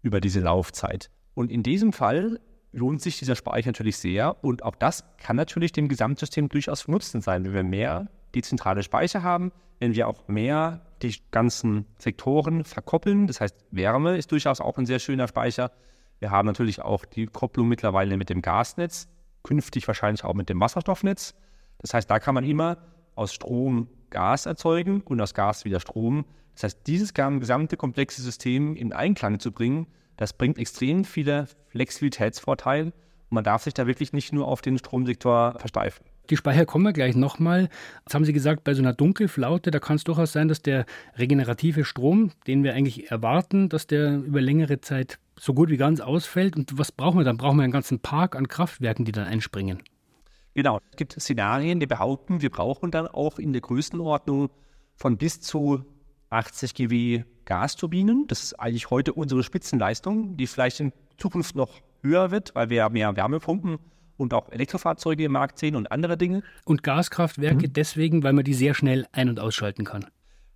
über 0.03 0.21
diese 0.21 0.41
Laufzeit. 0.41 1.11
Und 1.35 1.51
in 1.51 1.63
diesem 1.63 1.93
Fall 1.93 2.41
lohnt 2.73 3.03
sich 3.03 3.19
dieser 3.19 3.37
Speicher 3.37 3.69
natürlich 3.69 3.99
sehr. 3.99 4.43
Und 4.43 4.63
auch 4.63 4.75
das 4.75 5.05
kann 5.19 5.37
natürlich 5.37 5.73
dem 5.73 5.89
Gesamtsystem 5.89 6.49
durchaus 6.49 6.83
von 6.83 6.93
Nutzen 6.93 7.21
sein, 7.21 7.45
wenn 7.45 7.53
wir 7.53 7.65
mehr 7.65 8.09
dezentrale 8.35 8.83
Speicher 8.83 9.23
haben, 9.23 9.53
wenn 9.79 9.95
wir 9.95 10.09
auch 10.09 10.29
mehr 10.29 10.81
die 11.03 11.15
ganzen 11.31 11.87
Sektoren 11.99 12.65
verkoppeln. 12.65 13.27
Das 13.27 13.41
heißt, 13.41 13.57
Wärme 13.71 14.17
ist 14.17 14.33
durchaus 14.33 14.61
auch 14.61 14.79
ein 14.79 14.87
sehr 14.87 14.99
schöner 14.99 15.29
Speicher. 15.29 15.71
Wir 16.19 16.31
haben 16.31 16.47
natürlich 16.47 16.83
auch 16.83 17.05
die 17.05 17.27
Kopplung 17.27 17.69
mittlerweile 17.69 18.17
mit 18.17 18.29
dem 18.31 18.43
Gasnetz, 18.43 19.09
künftig 19.45 19.87
wahrscheinlich 19.87 20.25
auch 20.25 20.35
mit 20.35 20.49
dem 20.49 20.61
Wasserstoffnetz. 20.61 21.35
Das 21.79 21.95
heißt, 21.95 22.11
da 22.11 22.19
kann 22.19 22.35
man 22.35 22.45
immer 22.45 22.79
aus 23.15 23.33
Strom 23.33 23.89
Gas 24.11 24.47
erzeugen 24.47 25.03
und 25.03 25.21
aus 25.21 25.35
Gas 25.35 25.65
wieder 25.65 25.81
Strom. 25.81 26.25
Das 26.55 26.65
heißt, 26.65 26.87
dieses 26.87 27.15
gesamte 27.15 27.77
komplexe 27.77 28.23
System 28.23 28.75
in 28.75 28.93
Einklang 28.93 29.39
zu 29.39 29.53
bringen, 29.53 29.87
das 30.17 30.33
bringt 30.33 30.59
extrem 30.59 31.05
viele 31.05 31.47
Flexibilitätsvorteile 31.69 32.87
und 32.87 32.95
man 33.31 33.45
darf 33.45 33.63
sich 33.63 33.75
da 33.75 33.87
wirklich 33.87 34.13
nicht 34.13 34.33
nur 34.33 34.49
auf 34.49 34.61
den 34.61 34.79
Stromsektor 34.79 35.57
versteifen. 35.59 36.05
Die 36.31 36.37
Speicher 36.37 36.67
kommen 36.67 36.85
wir 36.85 36.93
gleich 36.93 37.17
nochmal. 37.17 37.69
Jetzt 38.05 38.15
haben 38.15 38.25
Sie 38.25 38.33
gesagt, 38.33 38.65
bei 38.65 38.75
so 38.75 38.83
einer 38.83 38.93
Dunkelflaute, 38.93 39.71
da 39.71 39.79
kann 39.79 39.97
es 39.97 40.05
durchaus 40.05 40.33
sein, 40.33 40.49
dass 40.49 40.61
der 40.61 40.85
regenerative 41.17 41.85
Strom, 41.85 42.33
den 42.47 42.65
wir 42.65 42.75
eigentlich 42.75 43.11
erwarten, 43.11 43.69
dass 43.69 43.87
der 43.87 44.19
über 44.19 44.41
längere 44.41 44.81
Zeit 44.81 45.19
so 45.39 45.55
gut 45.55 45.71
wie 45.71 45.77
ganz 45.77 46.01
ausfällt. 46.01 46.57
Und 46.57 46.77
was 46.77 46.93
brauchen 46.93 47.19
wir 47.19 47.25
dann? 47.25 47.39
Brauchen 47.39 47.57
wir 47.57 47.63
einen 47.63 47.73
ganzen 47.73 48.01
Park 48.01 48.37
an 48.37 48.49
Kraftwerken, 48.49 49.05
die 49.05 49.13
dann 49.13 49.27
einspringen? 49.27 49.83
Genau. 50.55 50.81
Es 50.91 50.97
gibt 50.97 51.13
Szenarien, 51.13 51.81
die 51.81 51.87
behaupten, 51.87 52.43
wir 52.43 52.51
brauchen 52.51 52.91
dann 52.91 53.07
auch 53.07 53.39
in 53.39 53.53
der 53.53 53.63
Größenordnung 53.63 54.51
von 54.97 55.17
bis 55.17 55.41
zu 55.41 55.85
80 56.31 56.75
GW 56.75 57.25
Gasturbinen. 57.47 58.27
Das 58.27 58.43
ist 58.43 58.61
eigentlich 58.61 58.91
heute 58.91 59.15
unsere 59.15 59.43
Spitzenleistung, 59.43 60.37
die 60.37 60.47
vielleicht 60.47 60.81
in 60.81 60.93
Zukunft 61.17 61.57
noch 61.57 61.81
höher 62.03 62.31
wird, 62.31 62.55
weil 62.55 62.69
wir 62.69 62.91
mehr 62.91 63.17
Wärmepumpen 63.17 63.79
und 64.19 64.35
auch 64.35 64.51
Elektrofahrzeuge 64.51 65.25
im 65.25 65.33
Markt 65.33 65.59
sehen 65.59 65.77
und 65.77 65.91
andere 65.91 66.19
Dinge. 66.19 66.43
Und 66.65 66.83
Gaskraftwerke 66.83 67.69
mhm. 67.69 67.73
deswegen, 67.73 68.23
weil 68.23 68.35
man 68.35 68.45
die 68.45 68.53
sehr 68.53 68.75
schnell 68.75 69.07
ein- 69.13 69.31
und 69.31 69.41
ausschalten 69.41 69.85
kann. 69.85 70.05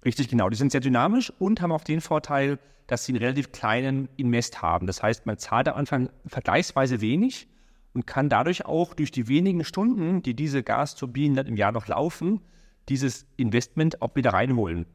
Richtig, 0.04 0.28
genau. 0.28 0.50
Die 0.50 0.57
sind 0.57 0.73
sehr 0.73 0.81
dynamisch 0.81 1.33
und 1.38 1.62
haben 1.62 1.73
auch 1.73 1.85
den 1.85 2.00
Vorteil, 2.00 2.59
dass 2.88 3.07
sie 3.07 3.12
einen 3.12 3.23
relativ 3.23 3.52
kleinen 3.52 4.09
Invest 4.16 4.61
haben. 4.61 4.87
Das 4.87 5.02
heißt, 5.02 5.25
man 5.25 5.38
zahlt 5.38 5.69
am 5.69 5.76
Anfang 5.76 6.11
vergleichsweise 6.26 7.00
wenig 7.00 7.49
und 7.95 8.07
kann 8.07 8.28
dadurch 8.28 8.66
auch 8.66 8.95
durch 8.95 9.12
die 9.12 9.28
wenigen 9.28 9.64
Stunden, 9.64 10.23
die 10.23 10.35
diese 10.35 10.62
Gasturbinen 10.62 11.37
dann 11.37 11.47
im 11.47 11.57
Jahr 11.57 11.73
noch 11.73 11.87
laufen, 11.87 12.40
dieses 12.88 13.26
Investment 13.37 14.02
auch 14.02 14.16
wieder 14.16 14.33
reinholen. 14.33 14.87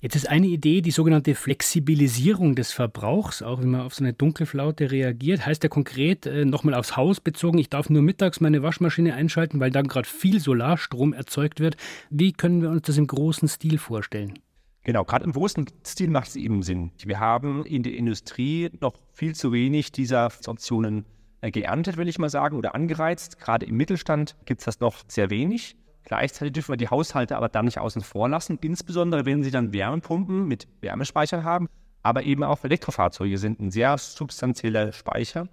Jetzt 0.00 0.16
ist 0.16 0.28
eine 0.28 0.46
Idee 0.46 0.80
die 0.80 0.90
sogenannte 0.90 1.34
Flexibilisierung 1.34 2.54
des 2.54 2.72
Verbrauchs, 2.72 3.42
auch 3.42 3.60
wenn 3.60 3.70
man 3.70 3.80
auf 3.82 3.94
so 3.94 4.04
eine 4.04 4.12
Dunkelflaute 4.12 4.90
reagiert. 4.90 5.44
Heißt 5.46 5.62
ja 5.62 5.68
konkret, 5.68 6.26
äh, 6.26 6.44
nochmal 6.44 6.74
aufs 6.74 6.96
Haus 6.96 7.20
bezogen, 7.20 7.58
ich 7.58 7.68
darf 7.68 7.90
nur 7.90 8.02
mittags 8.02 8.40
meine 8.40 8.62
Waschmaschine 8.62 9.14
einschalten, 9.14 9.60
weil 9.60 9.70
dann 9.70 9.88
gerade 9.88 10.08
viel 10.08 10.40
Solarstrom 10.40 11.12
erzeugt 11.12 11.60
wird. 11.60 11.76
Wie 12.10 12.32
können 12.32 12.62
wir 12.62 12.70
uns 12.70 12.82
das 12.82 12.96
im 12.96 13.06
großen 13.06 13.48
Stil 13.48 13.78
vorstellen? 13.78 14.38
Genau, 14.84 15.04
gerade 15.04 15.24
im 15.24 15.32
großen 15.32 15.66
Stil 15.86 16.08
macht 16.08 16.28
es 16.28 16.36
eben 16.36 16.62
Sinn. 16.62 16.92
Wir 17.04 17.20
haben 17.20 17.66
in 17.66 17.82
der 17.82 17.94
Industrie 17.94 18.70
noch 18.80 18.94
viel 19.12 19.34
zu 19.34 19.52
wenig 19.52 19.92
dieser 19.92 20.30
Optionen 20.46 21.04
äh, 21.40 21.50
geerntet, 21.50 21.96
will 21.96 22.08
ich 22.08 22.18
mal 22.18 22.30
sagen, 22.30 22.56
oder 22.56 22.74
angereizt. 22.74 23.38
Gerade 23.38 23.66
im 23.66 23.76
Mittelstand 23.76 24.36
gibt 24.46 24.60
es 24.60 24.64
das 24.64 24.80
noch 24.80 25.04
sehr 25.06 25.30
wenig. 25.30 25.76
Gleichzeitig 26.08 26.54
dürfen 26.54 26.72
wir 26.72 26.78
die 26.78 26.88
Haushalte 26.88 27.36
aber 27.36 27.50
dann 27.50 27.66
nicht 27.66 27.78
außen 27.78 28.00
vor 28.00 28.30
lassen, 28.30 28.58
insbesondere 28.62 29.26
wenn 29.26 29.42
sie 29.42 29.50
dann 29.50 29.74
Wärmepumpen 29.74 30.48
mit 30.48 30.66
Wärmespeichern 30.80 31.44
haben, 31.44 31.68
aber 32.02 32.22
eben 32.22 32.44
auch 32.44 32.64
Elektrofahrzeuge 32.64 33.36
sind 33.36 33.60
ein 33.60 33.70
sehr 33.70 33.98
substanzieller 33.98 34.92
Speicher. 34.92 35.48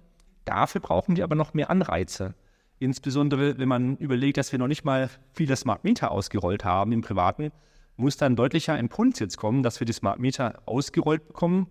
Dafür 0.46 0.80
brauchen 0.80 1.14
wir 1.14 1.24
aber 1.24 1.34
noch 1.34 1.52
mehr 1.52 1.68
Anreize. 1.68 2.34
Insbesondere 2.78 3.58
wenn 3.58 3.68
man 3.68 3.98
überlegt, 3.98 4.38
dass 4.38 4.50
wir 4.50 4.58
noch 4.58 4.66
nicht 4.66 4.82
mal 4.82 5.10
viele 5.34 5.56
Smart 5.56 5.84
Meter 5.84 6.10
ausgerollt 6.10 6.64
haben 6.64 6.92
im 6.92 7.02
Privaten, 7.02 7.52
muss 7.98 8.16
dann 8.16 8.34
deutlicher 8.34 8.78
Impuls 8.78 9.18
jetzt 9.18 9.36
kommen, 9.36 9.62
dass 9.62 9.78
wir 9.78 9.84
die 9.84 9.92
Smart 9.92 10.20
Meter 10.20 10.62
ausgerollt 10.64 11.26
bekommen, 11.26 11.66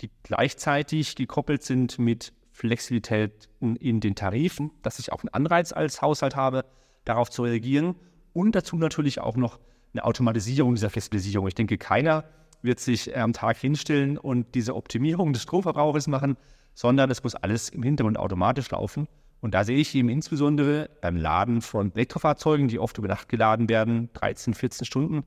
die 0.00 0.10
gleichzeitig 0.24 1.14
gekoppelt 1.14 1.62
sind 1.62 2.00
mit 2.00 2.32
Flexibilität 2.50 3.48
in 3.60 4.00
den 4.00 4.16
Tarifen, 4.16 4.72
dass 4.82 4.98
ich 4.98 5.12
auch 5.12 5.20
einen 5.20 5.32
Anreiz 5.32 5.72
als 5.72 6.02
Haushalt 6.02 6.34
habe, 6.34 6.64
darauf 7.04 7.30
zu 7.30 7.44
reagieren 7.44 7.94
und 8.34 8.54
dazu 8.54 8.76
natürlich 8.76 9.20
auch 9.20 9.36
noch 9.36 9.58
eine 9.94 10.04
Automatisierung 10.04 10.74
dieser 10.74 10.90
Flexibilisierung. 10.90 11.48
Ich 11.48 11.54
denke, 11.54 11.78
keiner 11.78 12.24
wird 12.60 12.80
sich 12.80 13.16
am 13.16 13.32
Tag 13.32 13.56
hinstellen 13.56 14.18
und 14.18 14.54
diese 14.54 14.74
Optimierung 14.74 15.32
des 15.32 15.42
Stromverbrauchs 15.42 16.08
machen, 16.08 16.36
sondern 16.74 17.10
es 17.10 17.22
muss 17.22 17.34
alles 17.34 17.68
im 17.70 17.82
Hintergrund 17.82 18.18
automatisch 18.18 18.70
laufen. 18.70 19.06
Und 19.40 19.54
da 19.54 19.64
sehe 19.64 19.76
ich 19.76 19.94
eben 19.94 20.08
insbesondere 20.08 20.90
beim 21.00 21.16
Laden 21.16 21.60
von 21.60 21.92
Elektrofahrzeugen, 21.94 22.68
die 22.68 22.78
oft 22.78 22.98
über 22.98 23.08
Nacht 23.08 23.28
geladen 23.28 23.68
werden, 23.68 24.08
13, 24.14 24.54
14 24.54 24.86
Stunden, 24.86 25.24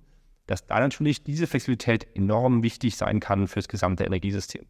dass 0.47 0.65
da 0.65 0.79
natürlich 0.79 1.23
diese 1.23 1.47
Flexibilität 1.47 2.07
enorm 2.15 2.63
wichtig 2.63 2.97
sein 2.97 3.19
kann 3.19 3.47
für 3.47 3.59
das 3.59 3.67
gesamte 3.67 4.03
Energiesystem. 4.03 4.65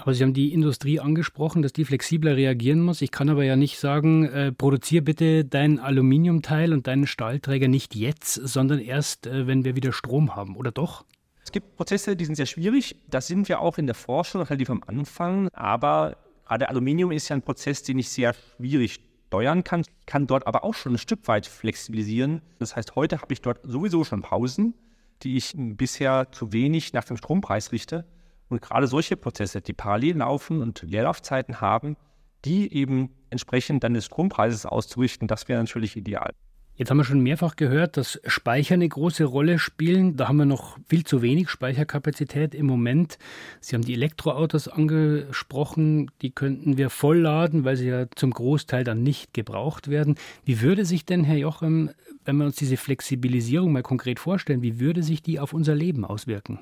Aber 0.00 0.14
Sie 0.14 0.22
haben 0.22 0.32
die 0.32 0.52
Industrie 0.52 0.98
angesprochen, 0.98 1.60
dass 1.62 1.72
die 1.72 1.84
flexibler 1.84 2.36
reagieren 2.36 2.80
muss. 2.80 3.02
Ich 3.02 3.10
kann 3.10 3.28
aber 3.28 3.44
ja 3.44 3.54
nicht 3.54 3.78
sagen, 3.78 4.24
äh, 4.24 4.50
produziere 4.50 5.02
bitte 5.02 5.44
dein 5.44 5.78
Aluminiumteil 5.78 6.72
und 6.72 6.86
deinen 6.86 7.06
Stahlträger 7.06 7.68
nicht 7.68 7.94
jetzt, 7.94 8.34
sondern 8.34 8.78
erst, 8.78 9.26
äh, 9.26 9.46
wenn 9.46 9.64
wir 9.64 9.76
wieder 9.76 9.92
Strom 9.92 10.34
haben, 10.34 10.56
oder 10.56 10.70
doch? 10.70 11.04
Es 11.44 11.52
gibt 11.52 11.76
Prozesse, 11.76 12.16
die 12.16 12.24
sind 12.24 12.36
sehr 12.36 12.46
schwierig. 12.46 12.96
Da 13.08 13.20
sind 13.20 13.48
wir 13.48 13.60
auch 13.60 13.76
in 13.76 13.86
der 13.86 13.94
Forschung 13.94 14.42
relativ 14.42 14.70
am 14.70 14.82
Anfang. 14.86 15.48
Aber 15.52 16.16
gerade 16.46 16.68
Aluminium 16.68 17.12
ist 17.12 17.28
ja 17.28 17.36
ein 17.36 17.42
Prozess, 17.42 17.82
den 17.82 17.98
ich 17.98 18.08
sehr 18.08 18.34
schwierig 18.56 19.00
steuern 19.26 19.64
kann. 19.64 19.80
Ich 19.80 20.06
kann 20.06 20.26
dort 20.26 20.46
aber 20.46 20.64
auch 20.64 20.74
schon 20.74 20.94
ein 20.94 20.98
Stück 20.98 21.28
weit 21.28 21.46
flexibilisieren. 21.46 22.40
Das 22.58 22.74
heißt, 22.74 22.96
heute 22.96 23.20
habe 23.20 23.32
ich 23.32 23.42
dort 23.42 23.60
sowieso 23.64 24.04
schon 24.04 24.22
Pausen, 24.22 24.74
die 25.22 25.36
ich 25.36 25.52
bisher 25.56 26.28
zu 26.32 26.52
wenig 26.52 26.92
nach 26.92 27.04
dem 27.04 27.16
Strompreis 27.16 27.72
richte. 27.72 28.06
Und 28.50 28.60
gerade 28.60 28.86
solche 28.86 29.16
Prozesse, 29.16 29.62
die 29.62 29.72
parallel 29.72 30.18
laufen 30.18 30.60
und 30.60 30.82
Leerlaufzeiten 30.82 31.60
haben, 31.60 31.96
die 32.44 32.72
eben 32.74 33.10
entsprechend 33.30 33.84
dann 33.84 33.94
des 33.94 34.06
Strompreises 34.06 34.66
auszurichten, 34.66 35.28
das 35.28 35.48
wäre 35.48 35.60
natürlich 35.60 35.96
ideal. 35.96 36.32
Jetzt 36.74 36.90
haben 36.90 36.96
wir 36.96 37.04
schon 37.04 37.20
mehrfach 37.20 37.56
gehört, 37.56 37.98
dass 37.98 38.18
Speicher 38.24 38.72
eine 38.72 38.88
große 38.88 39.24
Rolle 39.24 39.58
spielen. 39.58 40.16
Da 40.16 40.28
haben 40.28 40.38
wir 40.38 40.46
noch 40.46 40.78
viel 40.88 41.04
zu 41.04 41.20
wenig 41.20 41.50
Speicherkapazität 41.50 42.54
im 42.54 42.64
Moment. 42.64 43.18
Sie 43.60 43.76
haben 43.76 43.84
die 43.84 43.92
Elektroautos 43.92 44.66
angesprochen, 44.66 46.10
die 46.22 46.30
könnten 46.30 46.78
wir 46.78 46.88
vollladen, 46.88 47.64
weil 47.64 47.76
sie 47.76 47.88
ja 47.88 48.06
zum 48.16 48.30
Großteil 48.30 48.82
dann 48.82 49.02
nicht 49.02 49.34
gebraucht 49.34 49.88
werden. 49.88 50.14
Wie 50.46 50.62
würde 50.62 50.86
sich 50.86 51.04
denn, 51.04 51.22
Herr 51.22 51.36
Jochem, 51.36 51.90
wenn 52.24 52.38
wir 52.38 52.46
uns 52.46 52.56
diese 52.56 52.78
Flexibilisierung 52.78 53.72
mal 53.72 53.82
konkret 53.82 54.18
vorstellen, 54.18 54.62
wie 54.62 54.80
würde 54.80 55.02
sich 55.02 55.22
die 55.22 55.38
auf 55.38 55.52
unser 55.52 55.74
Leben 55.74 56.06
auswirken? 56.06 56.60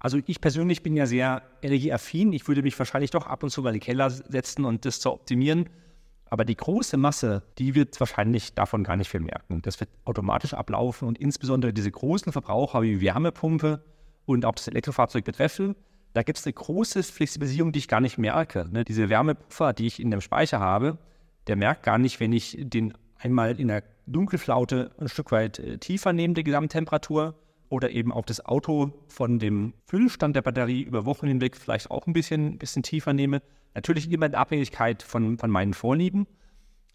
Also 0.00 0.18
ich 0.26 0.40
persönlich 0.40 0.82
bin 0.82 0.96
ja 0.96 1.06
sehr 1.06 1.42
energieaffin. 1.62 2.32
Ich 2.32 2.46
würde 2.46 2.62
mich 2.62 2.78
wahrscheinlich 2.78 3.10
doch 3.10 3.26
ab 3.26 3.42
und 3.42 3.50
zu 3.50 3.62
mal 3.62 3.70
in 3.70 3.74
den 3.74 3.80
Keller 3.80 4.10
setzen 4.10 4.64
und 4.64 4.84
das 4.84 5.00
zu 5.00 5.12
optimieren. 5.12 5.68
Aber 6.30 6.44
die 6.44 6.56
große 6.56 6.96
Masse, 6.96 7.42
die 7.58 7.74
wird 7.74 7.98
wahrscheinlich 7.98 8.54
davon 8.54 8.84
gar 8.84 8.96
nicht 8.96 9.08
viel 9.08 9.20
merken. 9.20 9.62
Das 9.62 9.80
wird 9.80 9.90
automatisch 10.04 10.54
ablaufen 10.54 11.08
und 11.08 11.18
insbesondere 11.18 11.72
diese 11.72 11.90
großen 11.90 12.32
Verbraucher 12.32 12.82
wie 12.82 13.00
Wärmepumpe 13.00 13.82
und 14.26 14.44
auch 14.44 14.54
das 14.54 14.68
Elektrofahrzeug 14.68 15.24
betreffen, 15.24 15.74
da 16.12 16.22
gibt 16.22 16.38
es 16.38 16.46
eine 16.46 16.52
große 16.52 17.02
Flexibilisierung, 17.02 17.72
die 17.72 17.78
ich 17.78 17.88
gar 17.88 18.00
nicht 18.00 18.18
merke. 18.18 18.66
Ne? 18.70 18.84
Diese 18.84 19.08
Wärmepuffer, 19.08 19.72
die 19.72 19.86
ich 19.86 20.00
in 20.00 20.10
dem 20.10 20.20
Speicher 20.20 20.60
habe, 20.60 20.98
der 21.46 21.56
merkt 21.56 21.82
gar 21.82 21.98
nicht, 21.98 22.20
wenn 22.20 22.32
ich 22.32 22.56
den 22.60 22.94
einmal 23.18 23.58
in 23.58 23.68
der 23.68 23.82
Dunkelflaute 24.06 24.90
ein 24.98 25.08
Stück 25.08 25.32
weit 25.32 25.58
äh, 25.58 25.78
tiefer 25.78 26.12
nehme, 26.12 26.34
die 26.34 26.44
Gesamttemperatur, 26.44 27.34
oder 27.68 27.90
eben 27.90 28.12
auch 28.12 28.24
das 28.24 28.44
Auto 28.44 28.92
von 29.08 29.38
dem 29.38 29.74
Füllstand 29.86 30.36
der 30.36 30.42
Batterie 30.42 30.82
über 30.82 31.04
Wochen 31.04 31.26
hinweg 31.26 31.56
vielleicht 31.56 31.90
auch 31.90 32.06
ein 32.06 32.12
bisschen, 32.12 32.58
bisschen 32.58 32.82
tiefer 32.82 33.12
nehme. 33.12 33.42
Natürlich 33.74 34.10
immer 34.10 34.26
in 34.26 34.34
Abhängigkeit 34.34 35.02
von, 35.02 35.38
von 35.38 35.50
meinen 35.50 35.74
Vorlieben, 35.74 36.26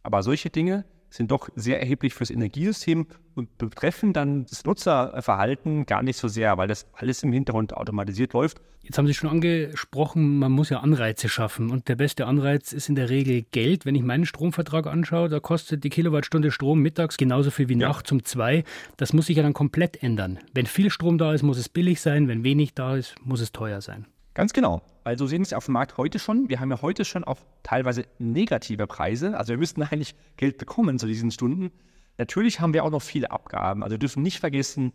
aber 0.02 0.24
solche 0.24 0.50
Dinge 0.50 0.86
sind 1.14 1.30
doch 1.30 1.50
sehr 1.56 1.80
erheblich 1.80 2.14
fürs 2.16 2.32
Energiesystem 2.32 3.06
und 3.36 3.58
betreffen 3.58 4.14
dann 4.14 4.46
das 4.46 4.66
Nutzerverhalten 4.66 5.86
gar 5.86 6.02
nicht 6.02 6.18
so 6.18 6.28
sehr, 6.28 6.58
weil 6.58 6.68
das 6.68 6.88
alles 6.94 7.22
im 7.22 7.32
Hintergrund 7.32 7.74
automatisiert 7.74 8.34
läuft. 8.34 8.62
Jetzt 8.82 8.98
haben 8.98 9.08
Sie 9.08 9.14
schon 9.14 9.30
angesprochen, 9.30 10.40
man 10.40 10.52
muss 10.52 10.70
ja 10.70 10.80
Anreize 10.80 11.30
schaffen 11.30 11.70
und 11.70 11.88
der 11.88 11.96
beste 11.96 12.26
Anreiz 12.26 12.74
ist 12.74 12.90
in 12.90 12.96
der 12.96 13.10
Regel 13.10 13.46
Geld. 13.52 13.86
Wenn 13.86 13.96
ich 13.96 14.02
meinen 14.02 14.26
Stromvertrag 14.26 14.88
anschaue, 14.88 15.30
da 15.30 15.40
kostet 15.40 15.84
die 15.84 15.90
Kilowattstunde 15.90 16.52
Strom 16.52 16.80
mittags 16.80 17.16
genauso 17.16 17.50
viel 17.50 17.70
wie 17.70 17.80
ja. 17.80 17.88
nachts 17.88 18.12
um 18.12 18.24
zwei. 18.26 18.64
Das 18.98 19.14
muss 19.14 19.28
sich 19.28 19.38
ja 19.38 19.44
dann 19.44 19.54
komplett 19.54 20.04
ändern. 20.04 20.40
Wenn 20.54 20.66
viel 20.66 20.90
Strom 20.90 21.18
da 21.18 21.34
ist, 21.34 21.44
muss 21.44 21.58
es 21.58 21.70
billig 21.70 22.02
sein. 22.02 22.28
Wenn 22.28 22.44
wenig 22.44 22.74
da 22.74 22.98
ist, 22.98 23.16
muss 23.24 23.40
es 23.40 23.54
teuer 23.54 23.80
sein. 23.80 24.06
Ganz 24.34 24.54
genau. 24.54 24.82
Also 25.04 25.28
sehen 25.28 25.44
Sie 25.44 25.50
es 25.50 25.54
auf 25.54 25.66
dem 25.66 25.74
Markt 25.74 25.98
heute 25.98 26.18
schon. 26.18 26.50
Wir 26.50 26.60
haben 26.60 26.72
ja 26.72 26.82
heute 26.82 27.06
schon 27.06 27.24
auch 27.24 27.38
teilweise 27.62 28.06
negative 28.20 28.88
Preise. 28.88 29.38
Also 29.38 29.54
wir 29.54 29.58
müssten 29.58 29.84
eigentlich 29.92 30.16
Geld 30.38 30.58
bekommen 30.58 30.98
zu 31.00 31.08
diesen 31.08 31.32
Stunden. 31.32 31.72
Natürlich 32.18 32.60
haben 32.60 32.74
wir 32.74 32.84
auch 32.84 32.92
noch 32.92 33.02
viele 33.02 33.32
Abgaben. 33.32 33.84
Also 33.84 33.94
wir 33.94 34.00
dürfen 34.00 34.24
nicht 34.24 34.40
vergessen, 34.40 34.94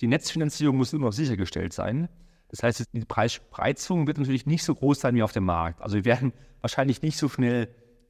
die 0.00 0.06
Netzfinanzierung 0.06 0.76
muss 0.76 0.92
immer 0.92 1.06
noch 1.06 1.12
sichergestellt 1.12 1.72
sein. 1.72 2.08
Das 2.48 2.62
heißt, 2.62 2.84
die 2.92 3.04
Preisspreizung 3.04 4.06
wird 4.06 4.18
natürlich 4.18 4.46
nicht 4.46 4.64
so 4.64 4.74
groß 4.74 5.00
sein 5.00 5.14
wie 5.14 5.22
auf 5.22 5.32
dem 5.32 5.44
Markt. 5.44 5.82
Also 5.82 5.96
wir 5.96 6.04
werden 6.04 6.32
wahrscheinlich 6.60 7.02
nicht 7.02 7.16
so 7.16 7.28
schnell 7.28 7.68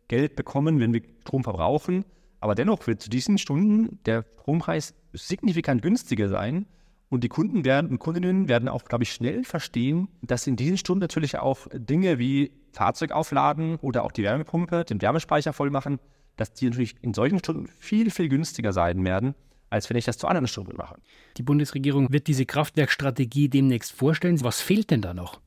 Geld 0.08 0.37
bekommen, 0.37 0.80
wenn 0.80 0.92
wir 0.92 1.02
Strom 1.22 1.44
verbrauchen. 1.44 2.04
Aber 2.40 2.54
dennoch 2.54 2.87
wird 2.87 3.02
zu 3.02 3.10
diesen 3.10 3.38
Stunden 3.38 3.99
der 4.06 4.25
Strompreis 4.40 4.94
signifikant 5.12 5.82
günstiger 5.82 6.28
sein. 6.28 6.66
Und 7.11 7.25
die 7.25 7.29
Kunden 7.29 7.64
werden 7.64 7.90
und 7.90 7.99
Kundinnen 7.99 8.49
werden 8.49 8.69
auch, 8.69 8.85
glaube 8.85 9.02
ich, 9.02 9.12
schnell 9.12 9.43
verstehen, 9.43 10.09
dass 10.23 10.47
in 10.47 10.55
diesen 10.55 10.79
Stunden 10.79 11.00
natürlich 11.00 11.38
auch 11.38 11.67
Dinge 11.73 12.21
wie 12.21 12.52
Fahrzeug 12.73 13.11
aufladen 13.11 13.76
oder 13.83 14.05
auch 14.05 14.12
die 14.12 14.23
Wärmepumpe, 14.23 14.85
den 14.85 15.02
Wärmespeicher 15.02 15.52
voll 15.52 15.71
machen, 15.71 15.99
dass 16.37 16.52
die 16.52 16.71
natürlich 16.71 16.95
in 17.02 17.12
solchen 17.12 17.40
Stunden 17.40 17.67
viel, 17.81 18.12
viel 18.12 18.29
günstiger 18.29 18.73
sein 18.73 19.05
werden, 19.05 19.35
als 19.71 19.90
wenn 19.90 19.97
ich 19.97 20.05
das 20.05 20.19
zu 20.19 20.29
anderen 20.29 20.47
Stunden 20.47 20.76
mache. 20.76 20.97
Die 21.37 21.43
Bundesregierung 21.43 22.12
wird 22.12 22.29
diese 22.29 22.47
Kraftwerkstrategie 22.47 23.49
demnächst 23.49 23.90
vorstellen. 23.90 24.43
Was 24.45 24.61
fehlt 24.61 24.93
denn 24.93 25.02
da 25.02 25.12
noch? 25.12 25.40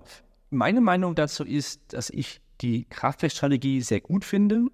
Meine 0.49 0.81
Meinung 0.81 1.15
dazu 1.15 1.45
ist, 1.45 1.93
dass 1.93 2.09
ich 2.09 2.41
die 2.59 2.85
Kraftwerkstrategie 2.89 3.81
sehr 3.81 4.01
gut 4.01 4.25
finde. 4.25 4.65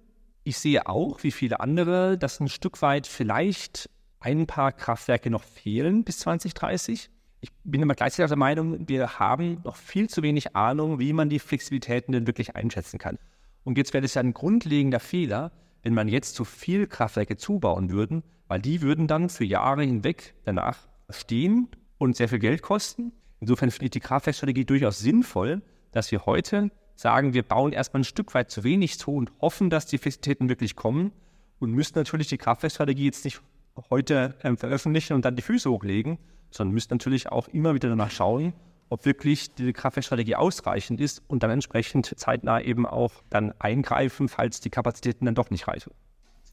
Ich 0.42 0.58
sehe 0.58 0.88
auch, 0.88 1.22
wie 1.22 1.30
viele 1.30 1.60
andere, 1.60 2.18
dass 2.18 2.40
ein 2.40 2.48
Stück 2.48 2.82
weit 2.82 3.06
vielleicht 3.06 3.88
ein 4.20 4.46
paar 4.46 4.72
Kraftwerke 4.72 5.30
noch 5.30 5.42
fehlen 5.42 6.04
bis 6.04 6.18
2030. 6.20 7.10
Ich 7.40 7.50
bin 7.64 7.80
immer 7.80 7.94
gleichzeitig 7.94 8.28
der 8.28 8.36
Meinung, 8.36 8.86
wir 8.86 9.18
haben 9.18 9.62
noch 9.64 9.76
viel 9.76 10.08
zu 10.10 10.22
wenig 10.22 10.54
Ahnung, 10.54 10.98
wie 10.98 11.14
man 11.14 11.30
die 11.30 11.38
Flexibilitäten 11.38 12.12
denn 12.12 12.26
wirklich 12.26 12.54
einschätzen 12.54 12.98
kann. 12.98 13.18
Und 13.64 13.78
jetzt 13.78 13.94
wäre 13.94 14.04
es 14.04 14.14
ja 14.14 14.22
ein 14.22 14.34
grundlegender 14.34 15.00
Fehler, 15.00 15.52
wenn 15.82 15.94
man 15.94 16.08
jetzt 16.08 16.34
zu 16.34 16.44
viel 16.44 16.86
Kraftwerke 16.86 17.36
zubauen 17.36 17.90
würde, 17.90 18.22
weil 18.46 18.60
die 18.60 18.82
würden 18.82 19.06
dann 19.06 19.30
für 19.30 19.44
Jahre 19.44 19.82
hinweg 19.82 20.34
danach 20.44 20.88
stehen 21.08 21.68
und 21.96 22.16
sehr 22.16 22.28
viel 22.28 22.38
Geld 22.38 22.60
kosten. 22.60 23.12
Insofern 23.40 23.70
finde 23.70 23.86
ich 23.86 23.90
die 23.90 24.00
Kraftwerkstrategie 24.00 24.66
durchaus 24.66 24.98
sinnvoll, 24.98 25.62
dass 25.92 26.12
wir 26.12 26.26
heute 26.26 26.70
sagen, 26.94 27.32
wir 27.32 27.42
bauen 27.42 27.72
erstmal 27.72 28.02
ein 28.02 28.04
Stück 28.04 28.34
weit 28.34 28.50
zu 28.50 28.64
wenig 28.64 28.98
zu 28.98 29.12
und 29.12 29.32
hoffen, 29.40 29.70
dass 29.70 29.86
die 29.86 29.96
Flexibilitäten 29.96 30.50
wirklich 30.50 30.76
kommen 30.76 31.12
und 31.58 31.72
müssen 31.72 31.94
natürlich 31.96 32.28
die 32.28 32.36
Kraftwerkstrategie 32.36 33.06
jetzt 33.06 33.24
nicht 33.24 33.40
heute 33.90 34.34
ähm, 34.42 34.56
veröffentlichen 34.56 35.14
und 35.14 35.24
dann 35.24 35.36
die 35.36 35.42
Füße 35.42 35.70
hochlegen, 35.70 36.18
sondern 36.50 36.74
müssen 36.74 36.92
natürlich 36.92 37.28
auch 37.30 37.48
immer 37.48 37.74
wieder 37.74 37.88
danach 37.88 38.10
schauen, 38.10 38.52
ob 38.88 39.04
wirklich 39.04 39.54
diese 39.54 39.72
Kraftwerkstrategie 39.72 40.34
ausreichend 40.34 41.00
ist 41.00 41.22
und 41.28 41.42
dann 41.42 41.50
entsprechend 41.50 42.12
zeitnah 42.18 42.60
eben 42.60 42.86
auch 42.86 43.12
dann 43.30 43.52
eingreifen, 43.58 44.28
falls 44.28 44.60
die 44.60 44.70
Kapazitäten 44.70 45.24
dann 45.24 45.34
doch 45.34 45.50
nicht 45.50 45.68
reichen. 45.68 45.92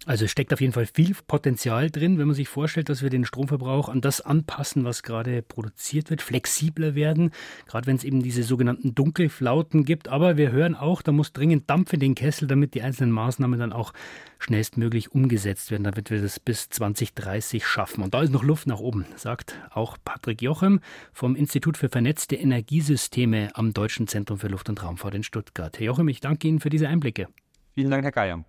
Also 0.05 0.23
es 0.23 0.31
steckt 0.31 0.53
auf 0.53 0.61
jeden 0.61 0.71
Fall 0.71 0.85
viel 0.85 1.13
Potenzial 1.27 1.89
drin, 1.89 2.17
wenn 2.17 2.27
man 2.27 2.35
sich 2.35 2.47
vorstellt, 2.47 2.87
dass 2.87 3.01
wir 3.01 3.09
den 3.09 3.25
Stromverbrauch 3.25 3.89
an 3.89 3.99
das 3.99 4.21
anpassen, 4.21 4.85
was 4.85 5.03
gerade 5.03 5.41
produziert 5.41 6.09
wird, 6.09 6.21
flexibler 6.21 6.95
werden, 6.95 7.31
gerade 7.65 7.87
wenn 7.87 7.97
es 7.97 8.05
eben 8.05 8.23
diese 8.23 8.43
sogenannten 8.43 8.95
Dunkelflauten 8.95 9.83
gibt. 9.83 10.07
Aber 10.07 10.37
wir 10.37 10.51
hören 10.51 10.75
auch, 10.75 11.01
da 11.01 11.11
muss 11.11 11.33
dringend 11.33 11.69
Dampf 11.69 11.91
in 11.91 11.99
den 11.99 12.15
Kessel, 12.15 12.47
damit 12.47 12.73
die 12.73 12.83
einzelnen 12.83 13.11
Maßnahmen 13.11 13.59
dann 13.59 13.73
auch 13.73 13.91
schnellstmöglich 14.39 15.11
umgesetzt 15.11 15.71
werden, 15.71 15.83
damit 15.83 16.09
wir 16.09 16.21
das 16.21 16.39
bis 16.39 16.69
2030 16.69 17.65
schaffen. 17.65 18.01
Und 18.01 18.13
da 18.13 18.21
ist 18.21 18.31
noch 18.31 18.43
Luft 18.43 18.67
nach 18.67 18.79
oben, 18.79 19.05
sagt 19.17 19.55
auch 19.71 19.97
Patrick 20.05 20.41
Jochem 20.41 20.79
vom 21.11 21.35
Institut 21.35 21.75
für 21.75 21.89
vernetzte 21.89 22.37
Energiesysteme 22.37 23.49
am 23.55 23.73
Deutschen 23.73 24.07
Zentrum 24.07 24.39
für 24.39 24.47
Luft- 24.47 24.69
und 24.69 24.81
Raumfahrt 24.81 25.15
in 25.15 25.23
Stuttgart. 25.23 25.77
Herr 25.77 25.87
Jochem, 25.87 26.07
ich 26.07 26.21
danke 26.21 26.47
Ihnen 26.47 26.61
für 26.61 26.69
diese 26.69 26.87
Einblicke. 26.87 27.27
Vielen 27.73 27.91
Dank, 27.91 28.03
Herr 28.03 28.11
Geier. 28.11 28.45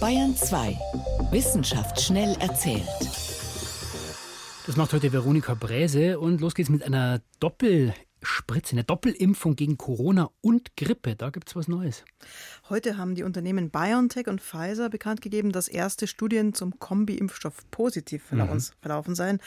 Bayern 0.00 0.36
2. 0.36 0.78
Wissenschaft 1.30 2.00
schnell 2.00 2.36
erzählt. 2.40 2.82
Das 4.66 4.76
macht 4.76 4.92
heute 4.92 5.12
Veronika 5.12 5.54
Bräse 5.54 6.18
und 6.18 6.40
los 6.40 6.54
geht's 6.54 6.70
mit 6.70 6.82
einer 6.82 7.20
Doppel- 7.40 7.94
Spritze, 8.24 8.72
eine 8.72 8.84
Doppelimpfung 8.84 9.56
gegen 9.56 9.76
Corona 9.76 10.30
und 10.40 10.76
Grippe. 10.76 11.16
Da 11.16 11.30
gibt 11.30 11.48
es 11.48 11.56
was 11.56 11.68
Neues. 11.68 12.04
Heute 12.68 12.96
haben 12.96 13.14
die 13.14 13.22
Unternehmen 13.22 13.70
BioNTech 13.70 14.26
und 14.26 14.40
Pfizer 14.40 14.88
bekannt 14.88 15.20
gegeben, 15.20 15.52
dass 15.52 15.68
erste 15.68 16.06
Studien 16.06 16.54
zum 16.54 16.78
Kombi-Impfstoff 16.78 17.70
positiv 17.70 18.32
mhm. 18.32 18.60
verlaufen 18.80 19.14
seien. 19.14 19.40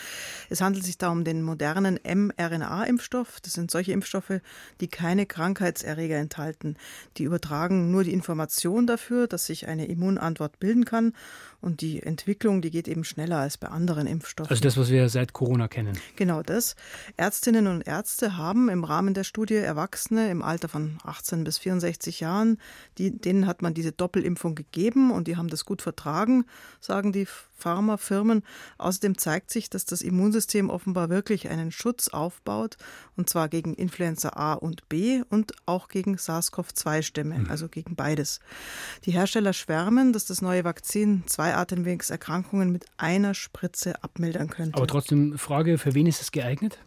Es 0.50 0.62
handelt 0.62 0.86
sich 0.86 0.98
da 0.98 1.10
um 1.10 1.24
den 1.24 1.42
modernen 1.42 2.00
mRNA-Impfstoff. 2.04 3.40
Das 3.42 3.54
sind 3.54 3.72
solche 3.72 3.92
Impfstoffe, 3.92 4.42
die 4.80 4.88
keine 4.88 5.26
Krankheitserreger 5.26 6.18
enthalten. 6.18 6.78
Die 7.18 7.24
übertragen 7.24 7.92
nur 7.92 8.04
die 8.04 8.14
Information 8.14 8.88
dafür, 8.88 9.28
dass 9.28 9.46
sich 9.46 9.68
eine 9.68 9.88
Immunantwort 9.88 10.60
bilden 10.60 10.86
kann. 10.86 11.14
Und 11.60 11.82
die 11.82 12.04
Entwicklung, 12.04 12.62
die 12.62 12.70
geht 12.70 12.88
eben 12.88 13.04
schneller 13.04 13.38
als 13.38 13.58
bei 13.58 13.68
anderen 13.68 14.06
Impfstoffen. 14.06 14.52
Also 14.52 14.62
das, 14.62 14.78
was 14.78 14.90
wir 14.90 15.10
seit 15.10 15.34
Corona 15.34 15.68
kennen. 15.68 15.98
Genau 16.16 16.44
das. 16.44 16.76
Ärztinnen 17.18 17.68
und 17.68 17.88
Ärzte 17.88 18.38
haben 18.38 18.70
im 18.70 18.84
Rahmen 18.84 19.14
der 19.14 19.24
Studie 19.24 19.56
Erwachsene 19.56 20.30
im 20.30 20.44
Alter 20.44 20.70
von 20.70 20.98
18 21.04 21.44
bis 21.44 21.58
64 21.58 22.20
Jahren, 22.20 22.60
die, 22.98 23.18
denen 23.18 23.48
hat 23.48 23.62
man 23.62 23.74
diese 23.74 23.92
Doppelimpfung 23.92 24.56
gegeben 24.56 25.12
und 25.12 25.28
die 25.28 25.36
haben 25.36 25.48
das 25.48 25.66
gut 25.66 25.82
vertragen, 25.82 26.46
sagen 26.80 27.12
die 27.12 27.28
Pharmafirmen. 27.58 28.44
Außerdem 28.78 29.18
zeigt 29.18 29.52
sich, 29.52 29.70
dass 29.70 29.86
das 29.86 30.02
Immunsystem 30.02 30.70
offenbar 30.70 31.10
wirklich 31.10 31.50
einen 31.50 31.72
Schutz 31.72 32.08
aufbaut, 32.08 32.78
und 33.16 33.30
zwar 33.30 33.50
gegen 33.50 33.74
Influenza 33.74 34.30
A 34.30 34.54
und 34.54 34.88
B 34.90 35.24
und 35.30 35.54
auch 35.66 35.88
gegen 35.88 36.16
SARS-CoV-2-Stämme, 36.16 37.40
mhm. 37.40 37.50
also 37.50 37.68
gegen 37.68 37.96
beides. 37.96 38.40
Die 39.06 39.12
Hersteller 39.12 39.54
schwärmen, 39.54 40.14
dass 40.14 40.26
das 40.26 40.42
neue 40.42 40.64
Vakzin 40.64 41.24
zwei 41.26 41.56
Atemwegserkrankungen 41.56 42.72
mit 42.72 42.86
einer 42.98 43.34
Spritze 43.34 44.04
abmildern 44.04 44.50
könnte. 44.50 44.78
Aber 44.78 44.88
trotzdem 44.88 45.38
Frage, 45.38 45.78
für 45.78 45.94
wen 45.96 46.06
ist 46.06 46.22
es 46.22 46.32
geeignet? 46.32 46.80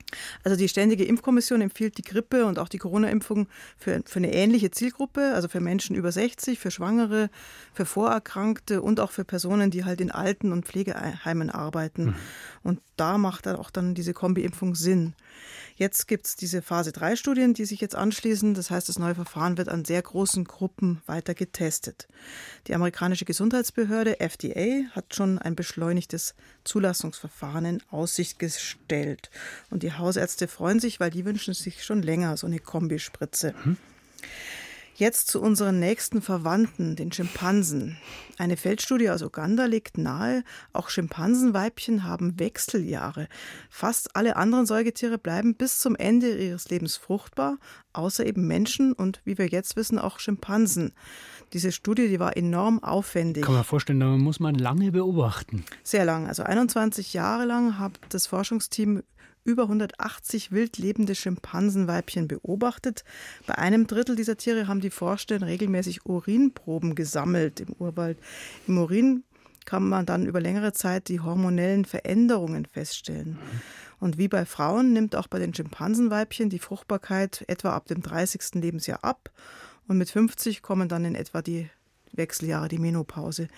Also 0.45 0.57
die 0.57 0.69
Ständige 0.69 1.05
Impfkommission 1.05 1.61
empfiehlt 1.61 1.99
die 1.99 2.03
Grippe 2.03 2.47
und 2.47 2.59
auch 2.59 2.69
die 2.69 2.79
Corona-Impfung 2.79 3.49
für, 3.77 4.03
für 4.05 4.19
eine 4.19 4.33
ähnliche 4.33 4.71
Zielgruppe, 4.71 5.33
also 5.35 5.49
für 5.49 5.61
Menschen 5.61 5.97
über 5.97 6.13
60, 6.13 6.59
für 6.59 6.71
Schwangere, 6.71 7.31
für 7.73 7.85
Vorerkrankte 7.85 8.83
und 8.83 9.01
auch 9.01 9.11
für 9.11 9.25
Personen, 9.25 9.71
die 9.71 9.85
halt 9.85 10.01
in 10.01 10.11
Alten- 10.11 10.53
und 10.53 10.60
und 10.61 10.67
Pflegeheimen 10.67 11.51
arbeiten. 11.51 12.07
Mhm. 12.07 12.15
Und 12.63 12.81
da 12.97 13.19
macht 13.19 13.47
dann 13.47 13.57
auch 13.57 13.71
dann 13.71 13.95
diese 13.95 14.13
Kombi-Impfung 14.13 14.75
Sinn. 14.75 15.15
Jetzt 15.77 16.07
gibt 16.07 16.27
es 16.27 16.37
diese 16.37 16.61
Phase-3-Studien, 16.61 17.55
die 17.55 17.65
sich 17.65 17.81
jetzt 17.81 17.95
anschließen. 17.97 18.53
Das 18.53 18.71
heißt, 18.71 18.89
das 18.89 18.99
neue 18.99 19.15
Verfahren 19.15 19.57
wird 19.57 19.71
an 19.71 19.87
sehr 19.87 20.03
großen 20.03 20.45
Gruppen 20.45 21.01
weiter 21.07 21.35
getestet. 21.35 22.07
Die 22.67 22.75
amerikanische 22.75 23.25
Gesundheitsbehörde 23.25 24.21
FDA 24.21 24.91
hat 24.93 25.15
schon 25.15 25.39
ein 25.39 25.57
beschleunigtes 25.57 26.35
Zulassungsverfahren 26.65 27.65
in 27.65 27.83
Aussicht 27.91 28.39
gestellt. 28.39 29.31
Und 29.71 29.83
die 29.83 29.95
Hausärzte 29.95 30.49
freuen 30.49 30.81
sich, 30.81 31.01
weil 31.01 31.11
die 31.11 31.25
wünschen 31.25 31.55
sich 31.55 31.83
schon 31.83 32.03
länger 32.03 32.37
so 32.37 32.47
eine 32.47 32.59
Kombispritze. 32.59 33.55
Mhm. 33.65 33.77
Jetzt 35.01 35.29
zu 35.29 35.41
unseren 35.41 35.79
nächsten 35.79 36.21
Verwandten, 36.21 36.95
den 36.95 37.11
Schimpansen. 37.11 37.97
Eine 38.37 38.59
Feldstudie 38.59 39.09
aus 39.09 39.23
Uganda 39.23 39.65
legt 39.65 39.97
nahe, 39.97 40.45
auch 40.75 40.91
Schimpansenweibchen 40.91 42.05
haben 42.05 42.39
Wechseljahre. 42.39 43.27
Fast 43.71 44.15
alle 44.15 44.37
anderen 44.37 44.67
Säugetiere 44.67 45.17
bleiben 45.17 45.55
bis 45.55 45.79
zum 45.79 45.97
Ende 45.97 46.37
ihres 46.37 46.69
Lebens 46.69 46.99
fruchtbar, 46.99 47.57
außer 47.95 48.27
eben 48.27 48.47
Menschen 48.47 48.93
und 48.93 49.23
wie 49.25 49.39
wir 49.39 49.47
jetzt 49.47 49.75
wissen 49.75 49.99
auch 49.99 50.21
Schimpansen. 50.21 50.93
Diese 51.55 51.73
Studie, 51.73 52.09
die 52.09 52.21
war 52.21 52.37
enorm 52.37 52.85
aufwendig. 52.85 53.45
Kann 53.45 53.55
man 53.55 53.65
vorstellen, 53.65 54.01
da 54.01 54.19
muss 54.19 54.39
man 54.39 54.55
lange 54.55 54.93
beobachten. 54.93 55.65
Sehr 55.83 56.05
lang, 56.05 56.27
also 56.27 56.43
21 56.43 57.15
Jahre 57.15 57.47
lang 57.47 57.79
hat 57.79 57.99
das 58.11 58.27
Forschungsteam 58.27 59.03
über 59.45 59.65
180 59.65 60.53
wild 60.53 60.79
lebende 60.79 61.15
Schimpansenweibchen 61.15 62.29
beobachtet. 62.29 63.05
Bei 63.47 63.57
einem 63.57 63.87
Drittel 63.87 64.17
dieser 64.17 64.37
Tiere 64.37 64.69
haben 64.69 64.81
die 64.81 64.91
Forscher 64.91 65.41
regelmäßig 65.41 66.07
Urinproben 66.07 66.95
gesammelt 66.95 67.61
im 67.61 67.75
Urwald. 67.79 68.19
Im 68.67 68.79
Urin 68.79 69.25
kann 69.65 69.89
man 69.89 70.07
dann 70.07 70.27
über 70.27 70.41
längere 70.41 70.73
Zeit 70.73 71.09
die 71.09 71.21
hormonellen 71.21 71.85
Veränderungen 71.85 72.67
feststellen. 72.67 73.39
Und 74.01 74.19
wie 74.19 74.29
bei 74.29 74.47
Frauen 74.47 74.93
nimmt 74.93 75.15
auch 75.15 75.29
bei 75.29 75.39
den 75.39 75.55
Schimpansenweibchen 75.55 76.49
die 76.49 76.59
Fruchtbarkeit 76.59 77.45
etwa 77.47 77.75
ab 77.75 77.87
dem 77.87 78.03
30. 78.03 78.55
Lebensjahr 78.55 79.05
ab. 79.05 79.31
Und 79.87 79.99
mit 79.99 80.11
50 80.11 80.63
kommen 80.63 80.89
dann 80.89 81.05
in 81.05 81.15
etwa 81.15 81.43
die 81.43 81.69
Wechseljahre, 82.13 82.69
die 82.69 82.79
Menopause. 82.79 83.49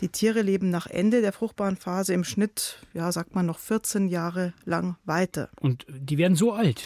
Die 0.00 0.08
Tiere 0.08 0.42
leben 0.42 0.70
nach 0.70 0.86
Ende 0.86 1.20
der 1.20 1.32
fruchtbaren 1.32 1.76
Phase 1.76 2.14
im 2.14 2.24
Schnitt, 2.24 2.78
ja, 2.92 3.10
sagt 3.12 3.34
man 3.34 3.46
noch 3.46 3.58
14 3.58 4.08
Jahre 4.08 4.52
lang 4.64 4.96
weiter. 5.04 5.50
Und 5.60 5.86
die 5.88 6.18
werden 6.18 6.36
so 6.36 6.52
alt? 6.52 6.84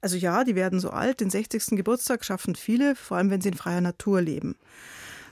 Also 0.00 0.16
ja, 0.16 0.44
die 0.44 0.54
werden 0.54 0.80
so 0.80 0.90
alt. 0.90 1.20
Den 1.20 1.30
60. 1.30 1.76
Geburtstag 1.76 2.24
schaffen 2.24 2.54
viele, 2.54 2.94
vor 2.94 3.16
allem 3.16 3.30
wenn 3.30 3.40
sie 3.40 3.48
in 3.48 3.54
freier 3.54 3.80
Natur 3.80 4.20
leben. 4.20 4.56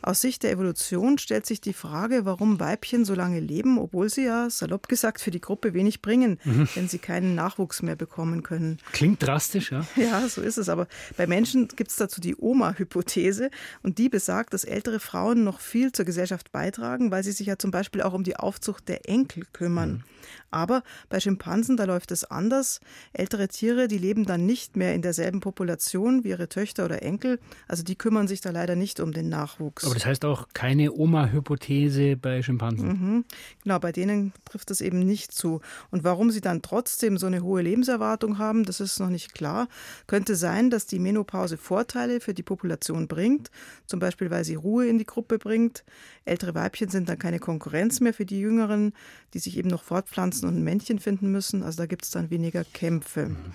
Aus 0.05 0.21
Sicht 0.21 0.43
der 0.43 0.51
Evolution 0.51 1.17
stellt 1.17 1.47
sich 1.47 1.62
die 1.62 1.73
Frage, 1.73 2.27
warum 2.27 2.61
Weibchen 2.61 3.07
so 3.07 3.14
lange 3.14 3.40
leben, 3.40 3.79
obwohl 3.79 4.11
sie 4.11 4.25
ja, 4.25 4.51
salopp 4.51 4.87
gesagt, 4.87 5.19
für 5.19 5.31
die 5.31 5.40
Gruppe 5.40 5.73
wenig 5.73 6.03
bringen, 6.03 6.38
mhm. 6.45 6.69
wenn 6.75 6.88
sie 6.88 6.99
keinen 6.99 7.35
Nachwuchs 7.35 7.81
mehr 7.81 7.97
bekommen 7.97 8.43
können. 8.43 8.77
Klingt 8.93 9.23
drastisch, 9.23 9.73
ja? 9.73 9.87
Ja, 9.97 10.29
so 10.29 10.43
ist 10.43 10.59
es. 10.59 10.69
Aber 10.69 10.88
bei 11.17 11.27
Menschen 11.27 11.69
gibt 11.69 11.90
es 11.90 11.97
dazu 11.97 12.21
die 12.21 12.37
Oma-Hypothese 12.37 13.51
und 13.83 13.97
die 13.97 14.11
besagt, 14.11 14.53
dass 14.53 14.64
ältere 14.64 15.01
Frauen 15.01 15.43
noch 15.43 15.59
viel 15.59 15.90
zur 15.93 16.05
Gesellschaft 16.05 16.53
beitragen, 16.53 17.11
weil 17.11 17.25
sie 17.25 17.33
sich 17.33 17.47
ja 17.47 17.59
zum 17.59 17.71
Beispiel 17.71 18.03
auch 18.03 18.12
um 18.12 18.25
die 18.25 18.37
Aufzucht 18.37 18.88
der 18.88 19.09
Enkel 19.09 19.45
kümmern. 19.55 19.93
Mhm. 19.93 20.05
Aber 20.51 20.83
bei 21.09 21.19
Schimpansen, 21.19 21.77
da 21.77 21.85
läuft 21.85 22.12
es 22.12 22.25
anders. 22.25 22.81
Ältere 23.12 23.49
Tiere, 23.49 23.88
die 23.88 23.99
leben 23.99 24.25
dann 24.25 24.47
nicht 24.47 24.77
mehr 24.77 24.95
in 24.95 25.03
derselben 25.03 25.40
Population 25.40 26.23
wie 26.23 26.29
ihre 26.29 26.49
Töchter 26.49 26.85
oder 26.85 27.03
Enkel. 27.03 27.40
Also 27.67 27.83
die 27.83 27.97
kümmern 27.97 28.29
sich 28.29 28.40
da 28.40 28.51
leider 28.51 28.77
nicht 28.77 29.01
um 29.01 29.12
den 29.12 29.29
Nachwuchs. 29.29 29.85
Aber 29.85 29.94
das 29.95 30.07
heißt 30.07 30.25
auch 30.25 30.49
keine 30.53 30.93
Oma-Hypothese 30.93 32.17
bei 32.17 32.43
Schimpansen. 32.43 32.89
Mhm. 32.89 33.25
Genau, 33.63 33.79
bei 33.79 33.93
denen 33.93 34.33
trifft 34.45 34.71
das 34.71 34.81
eben 34.81 34.99
nicht 35.01 35.33
zu. 35.33 35.61
Und 35.91 36.05
warum 36.05 36.31
sie 36.31 36.41
dann 36.41 36.63
trotzdem 36.63 37.17
so 37.17 37.27
eine 37.27 37.43
hohe 37.43 37.63
Lebenserwartung 37.63 38.39
haben, 38.39 38.65
das 38.65 38.81
ist 38.81 39.01
noch 39.01 39.09
nicht 39.09 39.35
klar. 39.35 39.69
Könnte 40.07 40.37
sein, 40.37 40.71
dass 40.71 40.87
die 40.87 40.99
Menopause 40.99 41.57
Vorteile 41.57 42.21
für 42.21 42.35
die 42.35 42.43
Population 42.43 43.09
bringt, 43.09 43.51
zum 43.87 44.01
Beispiel 44.01 44.31
weil 44.31 44.45
sie 44.45 44.55
Ruhe 44.55 44.87
in 44.87 44.99
die 44.99 45.07
Gruppe 45.07 45.39
bringt. 45.39 45.85
Ältere 46.25 46.55
Weibchen 46.55 46.89
sind 46.89 47.09
dann 47.09 47.19
keine 47.19 47.39
Konkurrenz 47.39 48.01
mehr 48.01 48.15
für 48.15 48.27
die 48.27 48.41
Jüngeren, 48.41 48.93
die 49.33 49.39
sich 49.39 49.57
eben 49.57 49.69
noch 49.69 49.83
fortpflanzen 49.83 50.49
und 50.49 50.57
ein 50.57 50.65
Männchen 50.65 50.99
finden 50.99 51.31
müssen. 51.31 51.63
Also 51.63 51.79
da 51.79 51.87
gibt 51.87 52.05
es 52.05 52.11
dann 52.11 52.31
weniger 52.31 52.65
Kämpfe. 52.65 53.29
Mhm. 53.29 53.55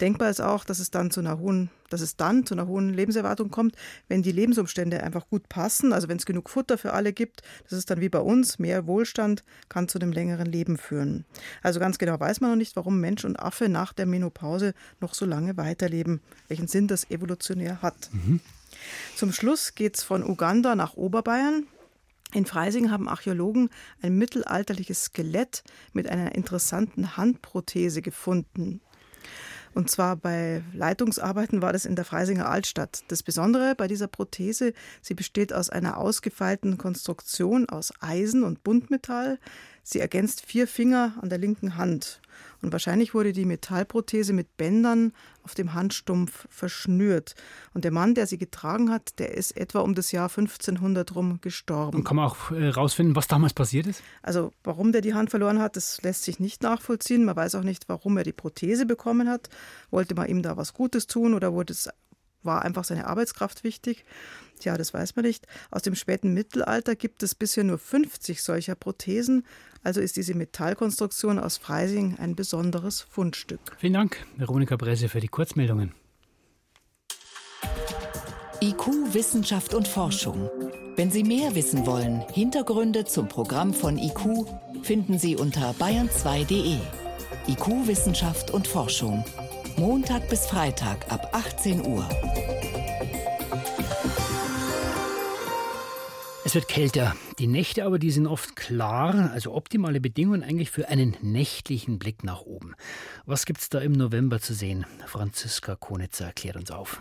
Denkbar 0.00 0.30
ist 0.30 0.40
auch, 0.40 0.64
dass 0.64 0.78
es 0.78 0.90
dann 0.90 1.10
zu 1.10 1.20
einer 1.20 1.38
hohen, 1.38 1.70
dass 1.90 2.00
es 2.00 2.16
dann 2.16 2.46
zu 2.46 2.54
einer 2.54 2.66
hohen 2.66 2.92
Lebenserwartung 2.92 3.50
kommt, 3.50 3.76
wenn 4.08 4.22
die 4.22 4.32
Lebensumstände 4.32 5.02
einfach 5.02 5.28
gut 5.28 5.48
passen. 5.48 5.92
Also 5.92 6.08
wenn 6.08 6.16
es 6.16 6.26
genug 6.26 6.48
Futter 6.50 6.78
für 6.78 6.92
alle 6.92 7.12
gibt, 7.12 7.42
das 7.64 7.78
ist 7.78 7.90
dann 7.90 8.00
wie 8.00 8.08
bei 8.08 8.20
uns, 8.20 8.58
mehr 8.58 8.86
Wohlstand 8.86 9.44
kann 9.68 9.88
zu 9.88 9.98
einem 9.98 10.12
längeren 10.12 10.46
Leben 10.46 10.78
führen. 10.78 11.24
Also 11.62 11.80
ganz 11.80 11.98
genau 11.98 12.18
weiß 12.18 12.40
man 12.40 12.50
noch 12.50 12.56
nicht, 12.56 12.76
warum 12.76 13.00
Mensch 13.00 13.24
und 13.24 13.38
Affe 13.38 13.68
nach 13.68 13.92
der 13.92 14.06
Menopause 14.06 14.74
noch 15.00 15.14
so 15.14 15.26
lange 15.26 15.56
weiterleben, 15.56 16.20
welchen 16.48 16.68
Sinn 16.68 16.88
das 16.88 17.10
evolutionär 17.10 17.82
hat. 17.82 18.10
Mhm. 18.12 18.40
Zum 19.16 19.32
Schluss 19.32 19.74
geht 19.74 19.98
es 19.98 20.02
von 20.02 20.24
Uganda 20.24 20.74
nach 20.74 20.94
Oberbayern. 20.94 21.66
In 22.34 22.46
Freising 22.46 22.90
haben 22.90 23.08
Archäologen 23.08 23.68
ein 24.00 24.16
mittelalterliches 24.16 25.04
Skelett 25.04 25.62
mit 25.92 26.08
einer 26.08 26.34
interessanten 26.34 27.16
Handprothese 27.16 28.00
gefunden. 28.00 28.80
Und 29.74 29.90
zwar 29.90 30.16
bei 30.16 30.62
Leitungsarbeiten 30.74 31.62
war 31.62 31.72
das 31.72 31.84
in 31.84 31.96
der 31.96 32.04
Freisinger 32.04 32.48
Altstadt. 32.48 33.04
Das 33.08 33.22
Besondere 33.22 33.74
bei 33.74 33.88
dieser 33.88 34.06
Prothese, 34.06 34.72
sie 35.00 35.14
besteht 35.14 35.52
aus 35.52 35.70
einer 35.70 35.96
ausgefeilten 35.96 36.78
Konstruktion 36.78 37.68
aus 37.68 37.92
Eisen 38.00 38.44
und 38.44 38.62
Buntmetall. 38.62 39.38
Sie 39.82 39.98
ergänzt 39.98 40.46
vier 40.46 40.68
Finger 40.68 41.14
an 41.20 41.28
der 41.28 41.38
linken 41.38 41.76
Hand. 41.76 42.20
Und 42.62 42.72
wahrscheinlich 42.72 43.12
wurde 43.14 43.32
die 43.32 43.44
Metallprothese 43.44 44.32
mit 44.32 44.56
Bändern 44.56 45.12
auf 45.42 45.54
dem 45.54 45.74
Handstumpf 45.74 46.46
verschnürt. 46.48 47.34
Und 47.74 47.84
der 47.84 47.90
Mann, 47.90 48.14
der 48.14 48.28
sie 48.28 48.38
getragen 48.38 48.90
hat, 48.90 49.18
der 49.18 49.34
ist 49.34 49.56
etwa 49.56 49.80
um 49.80 49.94
das 49.94 50.12
Jahr 50.12 50.28
1500 50.28 51.14
rum 51.14 51.40
gestorben. 51.40 51.98
Und 51.98 52.04
kann 52.04 52.16
man 52.16 52.26
auch 52.26 52.50
herausfinden, 52.50 53.12
äh, 53.12 53.16
was 53.16 53.26
damals 53.26 53.52
passiert 53.52 53.88
ist? 53.88 54.02
Also, 54.22 54.52
warum 54.62 54.92
der 54.92 55.00
die 55.00 55.14
Hand 55.14 55.30
verloren 55.30 55.58
hat, 55.58 55.76
das 55.76 56.00
lässt 56.02 56.22
sich 56.22 56.38
nicht 56.38 56.62
nachvollziehen. 56.62 57.24
Man 57.24 57.34
weiß 57.34 57.56
auch 57.56 57.64
nicht, 57.64 57.88
warum 57.88 58.16
er 58.16 58.22
die 58.22 58.32
Prothese 58.32 58.86
bekommen 58.86 59.28
hat. 59.28 59.48
Wollte 59.90 60.14
man 60.14 60.28
ihm 60.28 60.42
da 60.42 60.56
was 60.56 60.72
Gutes 60.72 61.08
tun 61.08 61.34
oder 61.34 61.52
wurde 61.52 61.72
es 61.72 61.88
war 62.44 62.62
einfach 62.62 62.84
seine 62.84 63.06
Arbeitskraft 63.06 63.64
wichtig? 63.64 64.04
Tja, 64.62 64.78
das 64.78 64.94
weiß 64.94 65.16
man 65.16 65.24
nicht. 65.24 65.48
Aus 65.72 65.82
dem 65.82 65.96
späten 65.96 66.34
Mittelalter 66.34 66.94
gibt 66.94 67.24
es 67.24 67.34
bisher 67.34 67.64
nur 67.64 67.78
50 67.78 68.40
solcher 68.40 68.76
Prothesen. 68.76 69.44
Also 69.82 70.00
ist 70.00 70.16
diese 70.16 70.34
Metallkonstruktion 70.34 71.40
aus 71.40 71.56
Freising 71.56 72.16
ein 72.20 72.36
besonderes 72.36 73.00
Fundstück. 73.00 73.60
Vielen 73.78 73.94
Dank, 73.94 74.24
Veronika 74.36 74.76
Bresse, 74.76 75.08
für 75.08 75.18
die 75.18 75.26
Kurzmeldungen. 75.26 75.92
IQ, 78.60 79.12
Wissenschaft 79.12 79.74
und 79.74 79.88
Forschung. 79.88 80.48
Wenn 80.94 81.10
Sie 81.10 81.24
mehr 81.24 81.56
wissen 81.56 81.84
wollen, 81.84 82.20
Hintergründe 82.32 83.04
zum 83.04 83.26
Programm 83.26 83.74
von 83.74 83.98
IQ 83.98 84.46
finden 84.84 85.18
Sie 85.18 85.34
unter 85.34 85.72
bayern2.de. 85.72 86.76
IQ, 87.48 87.88
Wissenschaft 87.88 88.52
und 88.52 88.68
Forschung. 88.68 89.24
Montag 89.76 90.28
bis 90.28 90.46
Freitag 90.46 91.10
ab 91.10 91.30
18 91.32 91.84
Uhr. 91.84 92.08
Es 96.52 96.56
wird 96.56 96.68
kälter. 96.68 97.16
Die 97.38 97.46
Nächte 97.46 97.86
aber, 97.86 97.98
die 97.98 98.10
sind 98.10 98.26
oft 98.26 98.56
klar, 98.56 99.30
also 99.32 99.54
optimale 99.54 100.02
Bedingungen 100.02 100.42
eigentlich 100.42 100.70
für 100.70 100.90
einen 100.90 101.16
nächtlichen 101.22 101.98
Blick 101.98 102.24
nach 102.24 102.42
oben. 102.42 102.74
Was 103.24 103.46
gibt's 103.46 103.70
da 103.70 103.78
im 103.78 103.92
November 103.92 104.38
zu 104.38 104.52
sehen? 104.52 104.84
Franziska 105.06 105.76
Konitzer 105.76 106.26
erklärt 106.26 106.56
uns 106.56 106.70
auf. 106.70 107.00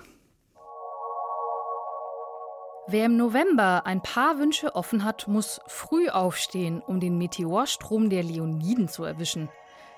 Wer 2.88 3.08
im 3.08 3.18
November 3.18 3.86
ein 3.86 4.02
paar 4.02 4.40
Wünsche 4.40 4.74
offen 4.74 5.04
hat, 5.04 5.28
muss 5.28 5.60
früh 5.68 6.08
aufstehen, 6.08 6.80
um 6.80 7.02
den 7.02 7.18
Meteorstrom 7.18 8.10
der 8.10 8.24
Leoniden 8.24 8.88
zu 8.88 9.04
erwischen. 9.04 9.50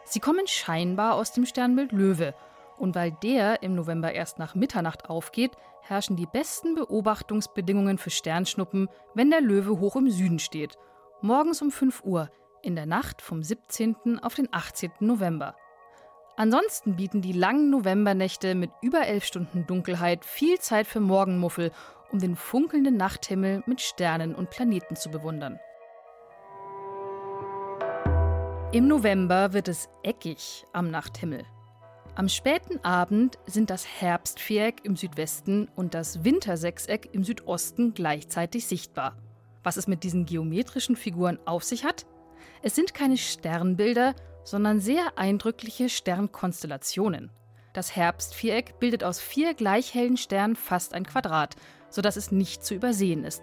Sie 0.03 0.19
kommen 0.19 0.47
scheinbar 0.47 1.13
aus 1.13 1.31
dem 1.31 1.45
Sternbild 1.45 1.91
Löwe 1.91 2.33
und 2.77 2.95
weil 2.95 3.11
der 3.11 3.63
im 3.63 3.75
November 3.75 4.13
erst 4.13 4.39
nach 4.39 4.55
Mitternacht 4.55 5.09
aufgeht, 5.09 5.51
herrschen 5.81 6.15
die 6.15 6.25
besten 6.25 6.75
Beobachtungsbedingungen 6.75 7.97
für 7.97 8.09
Sternschnuppen, 8.09 8.89
wenn 9.13 9.29
der 9.29 9.41
Löwe 9.41 9.79
hoch 9.79 9.95
im 9.95 10.09
Süden 10.09 10.39
steht. 10.39 10.77
Morgens 11.21 11.61
um 11.61 11.71
5 11.71 12.03
Uhr, 12.03 12.29
in 12.61 12.75
der 12.75 12.85
Nacht 12.85 13.21
vom 13.21 13.43
17. 13.43 14.19
auf 14.21 14.35
den 14.35 14.47
18. 14.51 14.91
November. 14.99 15.55
Ansonsten 16.35 16.95
bieten 16.95 17.21
die 17.21 17.33
langen 17.33 17.69
Novembernächte 17.69 18.55
mit 18.55 18.71
über 18.81 19.05
elf 19.05 19.23
Stunden 19.23 19.67
Dunkelheit 19.67 20.25
viel 20.25 20.59
Zeit 20.59 20.87
für 20.87 20.99
Morgenmuffel, 20.99 21.71
um 22.11 22.19
den 22.19 22.35
funkelnden 22.35 22.97
Nachthimmel 22.97 23.63
mit 23.67 23.81
Sternen 23.81 24.33
und 24.33 24.49
Planeten 24.49 24.95
zu 24.95 25.11
bewundern. 25.11 25.59
Im 28.71 28.87
November 28.87 29.53
wird 29.53 29.67
es 29.67 29.87
eckig 30.01 30.65
am 30.73 30.89
Nachthimmel. 30.89 31.45
Am 32.15 32.29
späten 32.29 32.77
Abend 32.85 33.39
sind 33.47 33.71
das 33.71 33.87
Herbstviereck 33.87 34.81
im 34.83 34.95
Südwesten 34.95 35.67
und 35.75 35.95
das 35.95 36.23
Wintersechseck 36.23 37.09
im 37.11 37.23
Südosten 37.23 37.95
gleichzeitig 37.95 38.67
sichtbar. 38.67 39.17
Was 39.63 39.77
es 39.77 39.87
mit 39.87 40.03
diesen 40.03 40.27
geometrischen 40.27 40.95
Figuren 40.95 41.39
auf 41.45 41.63
sich 41.63 41.83
hat? 41.83 42.05
Es 42.61 42.75
sind 42.75 42.93
keine 42.93 43.17
Sternbilder, 43.17 44.13
sondern 44.43 44.79
sehr 44.79 45.17
eindrückliche 45.17 45.89
Sternkonstellationen. 45.89 47.31
Das 47.73 47.95
Herbstviereck 47.95 48.77
bildet 48.77 49.03
aus 49.03 49.19
vier 49.19 49.55
gleich 49.55 49.95
hellen 49.95 50.17
Sternen 50.17 50.55
fast 50.55 50.93
ein 50.93 51.07
Quadrat, 51.07 51.55
sodass 51.89 52.15
es 52.15 52.31
nicht 52.31 52.63
zu 52.63 52.75
übersehen 52.75 53.23
ist. 53.23 53.41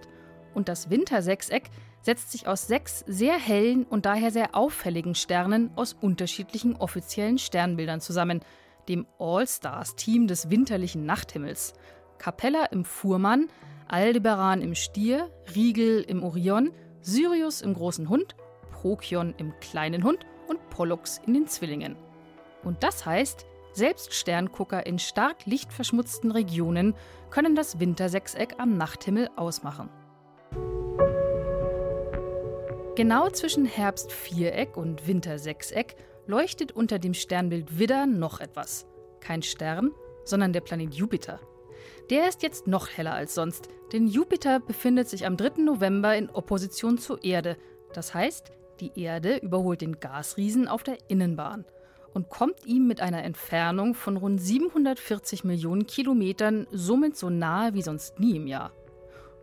Und 0.54 0.68
das 0.68 0.90
Wintersechseck 0.90 1.70
setzt 2.02 2.32
sich 2.32 2.46
aus 2.46 2.66
sechs 2.66 3.04
sehr 3.06 3.38
hellen 3.38 3.84
und 3.84 4.06
daher 4.06 4.30
sehr 4.30 4.54
auffälligen 4.54 5.14
Sternen 5.14 5.70
aus 5.76 5.92
unterschiedlichen 5.92 6.76
offiziellen 6.76 7.38
Sternbildern 7.38 8.00
zusammen, 8.00 8.40
dem 8.88 9.06
All-Stars-Team 9.18 10.26
des 10.26 10.50
winterlichen 10.50 11.04
Nachthimmels. 11.04 11.74
Capella 12.18 12.66
im 12.66 12.84
Fuhrmann, 12.84 13.48
Aldebaran 13.88 14.62
im 14.62 14.74
Stier, 14.74 15.30
Riegel 15.54 16.02
im 16.02 16.22
Orion, 16.22 16.72
Sirius 17.00 17.62
im 17.62 17.74
großen 17.74 18.08
Hund, 18.08 18.36
Procyon 18.70 19.34
im 19.36 19.52
kleinen 19.60 20.04
Hund 20.04 20.26
und 20.48 20.70
Pollux 20.70 21.20
in 21.26 21.34
den 21.34 21.46
Zwillingen. 21.46 21.96
Und 22.62 22.82
das 22.82 23.06
heißt, 23.06 23.46
selbst 23.72 24.12
Sterngucker 24.14 24.86
in 24.86 24.98
stark 24.98 25.46
lichtverschmutzten 25.46 26.30
Regionen 26.30 26.94
können 27.30 27.54
das 27.54 27.78
Wintersechseck 27.78 28.56
am 28.58 28.76
Nachthimmel 28.76 29.30
ausmachen. 29.36 29.88
Genau 32.96 33.30
zwischen 33.30 33.66
Herbstviereck 33.66 34.76
und 34.76 35.06
Wintersechseck 35.06 35.94
leuchtet 36.26 36.72
unter 36.72 36.98
dem 36.98 37.14
Sternbild 37.14 37.78
Widder 37.78 38.06
noch 38.06 38.40
etwas. 38.40 38.86
Kein 39.20 39.42
Stern, 39.42 39.92
sondern 40.24 40.52
der 40.52 40.60
Planet 40.60 40.92
Jupiter. 40.92 41.40
Der 42.10 42.28
ist 42.28 42.42
jetzt 42.42 42.66
noch 42.66 42.88
heller 42.88 43.14
als 43.14 43.34
sonst, 43.34 43.68
denn 43.92 44.08
Jupiter 44.08 44.58
befindet 44.58 45.08
sich 45.08 45.24
am 45.24 45.36
3. 45.36 45.62
November 45.62 46.16
in 46.16 46.30
Opposition 46.30 46.98
zur 46.98 47.22
Erde. 47.22 47.56
Das 47.92 48.12
heißt, 48.12 48.50
die 48.80 48.92
Erde 49.00 49.36
überholt 49.36 49.82
den 49.82 50.00
Gasriesen 50.00 50.66
auf 50.66 50.82
der 50.82 50.98
Innenbahn 51.08 51.64
und 52.12 52.28
kommt 52.28 52.66
ihm 52.66 52.88
mit 52.88 53.00
einer 53.00 53.22
Entfernung 53.22 53.94
von 53.94 54.16
rund 54.16 54.40
740 54.40 55.44
Millionen 55.44 55.86
Kilometern 55.86 56.66
somit 56.72 57.16
so 57.16 57.30
nahe 57.30 57.72
wie 57.74 57.82
sonst 57.82 58.18
nie 58.18 58.36
im 58.36 58.48
Jahr. 58.48 58.72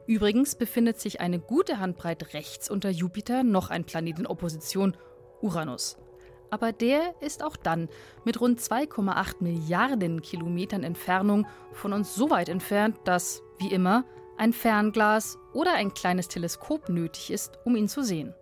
Übrigens 0.07 0.55
befindet 0.55 0.99
sich 0.99 1.19
eine 1.19 1.37
gute 1.37 1.79
Handbreit 1.79 2.33
rechts 2.33 2.69
unter 2.69 2.89
Jupiter 2.89 3.43
noch 3.43 3.69
ein 3.69 3.83
Planet 3.83 4.19
in 4.19 4.25
Opposition, 4.25 4.95
Uranus. 5.41 5.97
Aber 6.49 6.71
der 6.71 7.13
ist 7.19 7.43
auch 7.43 7.57
dann 7.57 7.89
mit 8.23 8.39
rund 8.39 8.61
2,8 8.61 9.43
Milliarden 9.43 10.21
Kilometern 10.21 10.83
Entfernung 10.83 11.45
von 11.73 11.91
uns 11.91 12.15
so 12.15 12.29
weit 12.29 12.47
entfernt, 12.47 12.97
dass, 13.03 13.43
wie 13.59 13.71
immer, 13.71 14.05
ein 14.37 14.53
Fernglas 14.53 15.37
oder 15.53 15.73
ein 15.73 15.93
kleines 15.93 16.29
Teleskop 16.29 16.87
nötig 16.87 17.31
ist, 17.31 17.59
um 17.65 17.75
ihn 17.75 17.89
zu 17.89 18.01
sehen. 18.01 18.33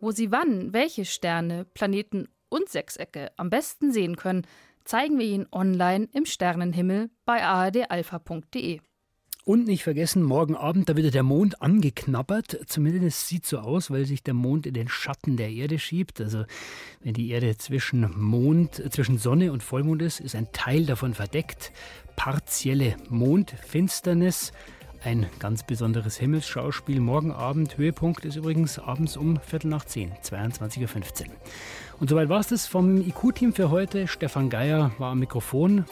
Wo 0.00 0.12
Sie 0.12 0.30
wann 0.30 0.72
welche 0.72 1.04
Sterne, 1.04 1.64
Planeten 1.74 2.28
und 2.48 2.68
Sechsecke 2.68 3.32
am 3.36 3.50
besten 3.50 3.92
sehen 3.92 4.14
können, 4.14 4.46
zeigen 4.84 5.18
wir 5.18 5.26
Ihnen 5.26 5.48
online 5.50 6.08
im 6.12 6.26
Sternenhimmel 6.26 7.10
bei 7.24 7.42
ardalpha.de. 7.42 8.80
Und 9.44 9.66
nicht 9.66 9.82
vergessen, 9.82 10.22
morgen 10.22 10.54
Abend, 10.54 10.88
da 10.88 10.94
wird 10.94 11.12
der 11.14 11.24
Mond 11.24 11.60
angeknabbert. 11.60 12.60
Zumindest 12.66 13.26
sieht 13.26 13.44
so 13.44 13.58
aus, 13.58 13.90
weil 13.90 14.06
sich 14.06 14.22
der 14.22 14.34
Mond 14.34 14.66
in 14.66 14.74
den 14.74 14.88
Schatten 14.88 15.36
der 15.36 15.50
Erde 15.50 15.80
schiebt. 15.80 16.20
Also 16.20 16.44
wenn 17.02 17.14
die 17.14 17.30
Erde 17.30 17.56
zwischen 17.56 18.08
Mond, 18.16 18.80
zwischen 18.92 19.18
Sonne 19.18 19.50
und 19.50 19.64
Vollmond 19.64 20.00
ist, 20.00 20.20
ist 20.20 20.36
ein 20.36 20.52
Teil 20.52 20.86
davon 20.86 21.14
verdeckt. 21.14 21.72
Partielle 22.14 22.94
Mondfinsternis. 23.08 24.52
Ein 25.02 25.26
ganz 25.40 25.66
besonderes 25.66 26.16
Himmelsschauspiel. 26.18 27.00
Morgen 27.00 27.32
Abend, 27.32 27.76
Höhepunkt 27.76 28.24
ist 28.24 28.36
übrigens 28.36 28.78
abends 28.78 29.16
um 29.16 29.40
Viertel 29.40 29.70
nach 29.70 29.84
zehn, 29.84 30.12
22.15 30.22 30.82
Uhr. 30.82 31.34
Und 31.98 32.10
soweit 32.10 32.28
war 32.28 32.38
es 32.38 32.46
das 32.46 32.68
vom 32.68 32.98
IQ-Team 32.98 33.54
für 33.54 33.70
heute. 33.70 34.06
Stefan 34.06 34.50
Geier 34.50 34.92
war 34.98 35.10
am 35.10 35.18
Mikrofon. 35.18 35.84